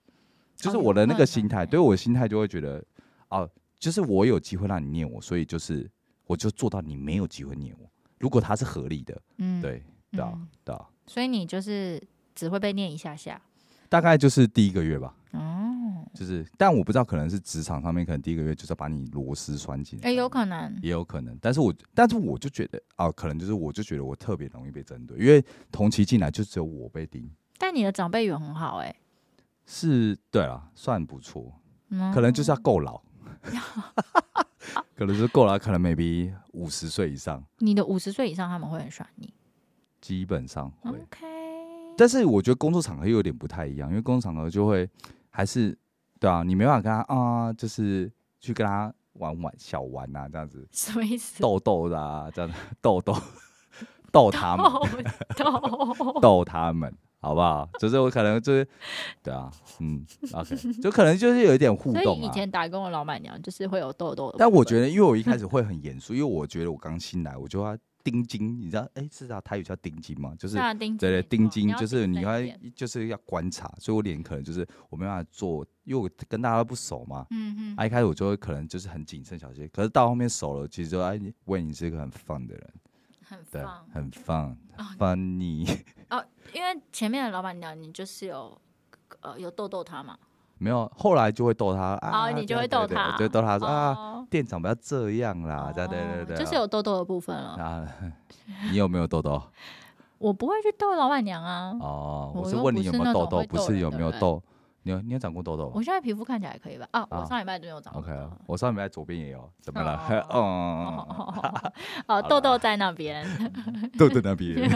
[0.56, 2.84] 就是哦我的那个心态，对我的心态就会觉得，
[3.30, 3.50] 哦，
[3.80, 5.90] 就是我有机会让你念我，所以就是
[6.26, 7.88] 我就做到你没有机会念我。
[8.18, 12.02] 如果他是合理的，嗯，对对啊嗯对啊，所以你就是
[12.34, 13.40] 只会被念一下下。
[13.88, 15.57] 大概就是第一个月吧，哦，
[16.18, 28.96] 就是，但我不知道可能是职场上面可能第一个月就是要把你螺丝拴紧，哎、有可能，也有可能，但是我但是我就觉得啊，可能就是我就觉得我特别容易被针对，因为同期进来就只有我被盯，但你的长辈缘很好、哎、
[29.66, 31.54] 是对了，算不错，
[31.90, 32.12] 嗯。
[32.14, 33.02] 可能就是要够老，
[34.96, 39.34] 可能是够老，可能 maybe 五十岁以上，你的五十岁以上他们会很喜欢你。
[40.02, 40.92] 基本上会。
[40.92, 41.26] OK，
[41.98, 44.90] 但是我觉得工作场合又有点不太一样，因为工作场合就会
[45.30, 45.78] 还是
[46.20, 51.42] 对啊，你没办法跟他啊，就是去跟他玩玩小玩啊，这样子什么意思？
[51.42, 53.16] 逗逗的啊，这样子逗逗
[54.12, 54.66] 逗他们，
[55.36, 57.70] 豆逗他们，好不好？
[57.80, 58.68] 就是我可能就是
[59.22, 62.26] 对啊，嗯，OK，就可能就是有一点互所以动啊。
[62.26, 67.78] 以前打工的老板娘就是会有痘痘的部分，但我觉得，因为我一开始会很严肃，因为我觉得我刚新来，我就要
[68.12, 70.36] 盯紧，你知道，哎、是啊，台语叫盯紧吗？
[70.38, 72.34] 就是对对，没错盯紧要就是你要
[72.76, 74.22] 就是要观察，所以我脸。
[74.28, 77.26] 可能就是我没办法做，因为我跟大家都不熟嘛。
[77.30, 82.74] 嗯嗯，啊，一开始我就会可能就是很谨慎小心，可是到后面熟了，其实就哎，你喂，你是一个很放的人，
[83.24, 85.66] 很对放，很放哦，funny，
[86.54, 88.60] 因为前面的老板娘你就是有
[89.22, 90.18] 呃有逗逗他嘛，
[90.58, 97.50] 没有，后来就会逗他啊，哦你就对会逗他就逗他说啊，哦店长不要这样啦，对对对对，哦就是有痘痘的部分了。
[97.64, 97.86] 啊，
[98.72, 99.42] 你有没有痘痘？
[100.18, 101.78] 我不会去逗老板娘啊。
[101.80, 104.42] 哦，我我是问你有没有痘痘，不是有没有痘。
[104.88, 106.88] 你有你有长过痘痘吗我现在皮肤看起来还可以吧？
[106.92, 108.02] 啊，我啊上礼拜都有长过。
[108.02, 109.98] ？OK 啊，我上礼拜左边也有，怎么了？
[110.30, 111.06] 哦
[112.08, 113.28] 哦，哦，痘痘在那边，
[114.00, 114.56] 痘痘那边。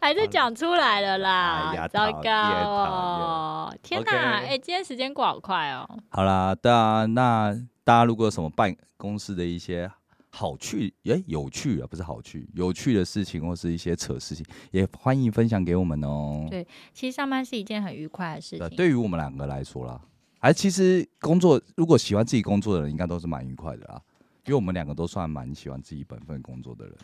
[0.00, 3.74] 还是讲出来了啦糟糕哦！
[3.82, 5.88] 天哪，哎，今天时间过好快哦。
[6.08, 7.52] 好啦，对啊，那
[7.84, 9.90] 大家如果有什么办公室的一些
[10.38, 16.46] 好趣，诶，有趣啊，不是好趣，有趣的事情或是一些扯事情，也欢迎分享给我们哦。
[16.48, 16.64] 对
[16.94, 18.76] 其实上班是一件很愉快的事对，情。
[18.76, 20.00] 对于我们两个来说啦，
[20.38, 24.00] 哎其实工作，如果喜欢自己工作的人，应该都是蛮愉快的啦。
[24.46, 26.94] 因为我们两个都算蛮喜欢自己本分工作的人。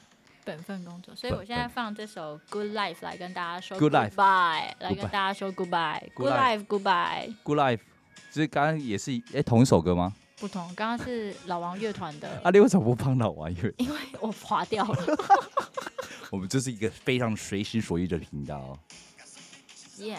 [0.45, 6.01] 本分工作，所以我现在放这首《Good Life》来跟大家说 Good Life goodbye，来跟大家说 goodbye。
[6.15, 7.35] Good Good Life，goodbye。
[7.43, 7.81] Good Life，
[8.31, 10.15] 就是刚刚也是哎，同一首歌吗？
[10.45, 13.73] 不同，刚刚是老王乐团的，啊，你为什么不帮老王乐？
[13.79, 15.19] 因为我划掉了。
[16.31, 18.79] 我们就是一个非常随心所欲的频道哦。
[19.99, 20.19] Yeah，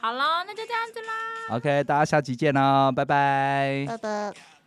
[0.00, 3.84] 好了，那就这样子啦，OK，大家下期见啦，拜拜。
[3.88, 4.57] 拜拜。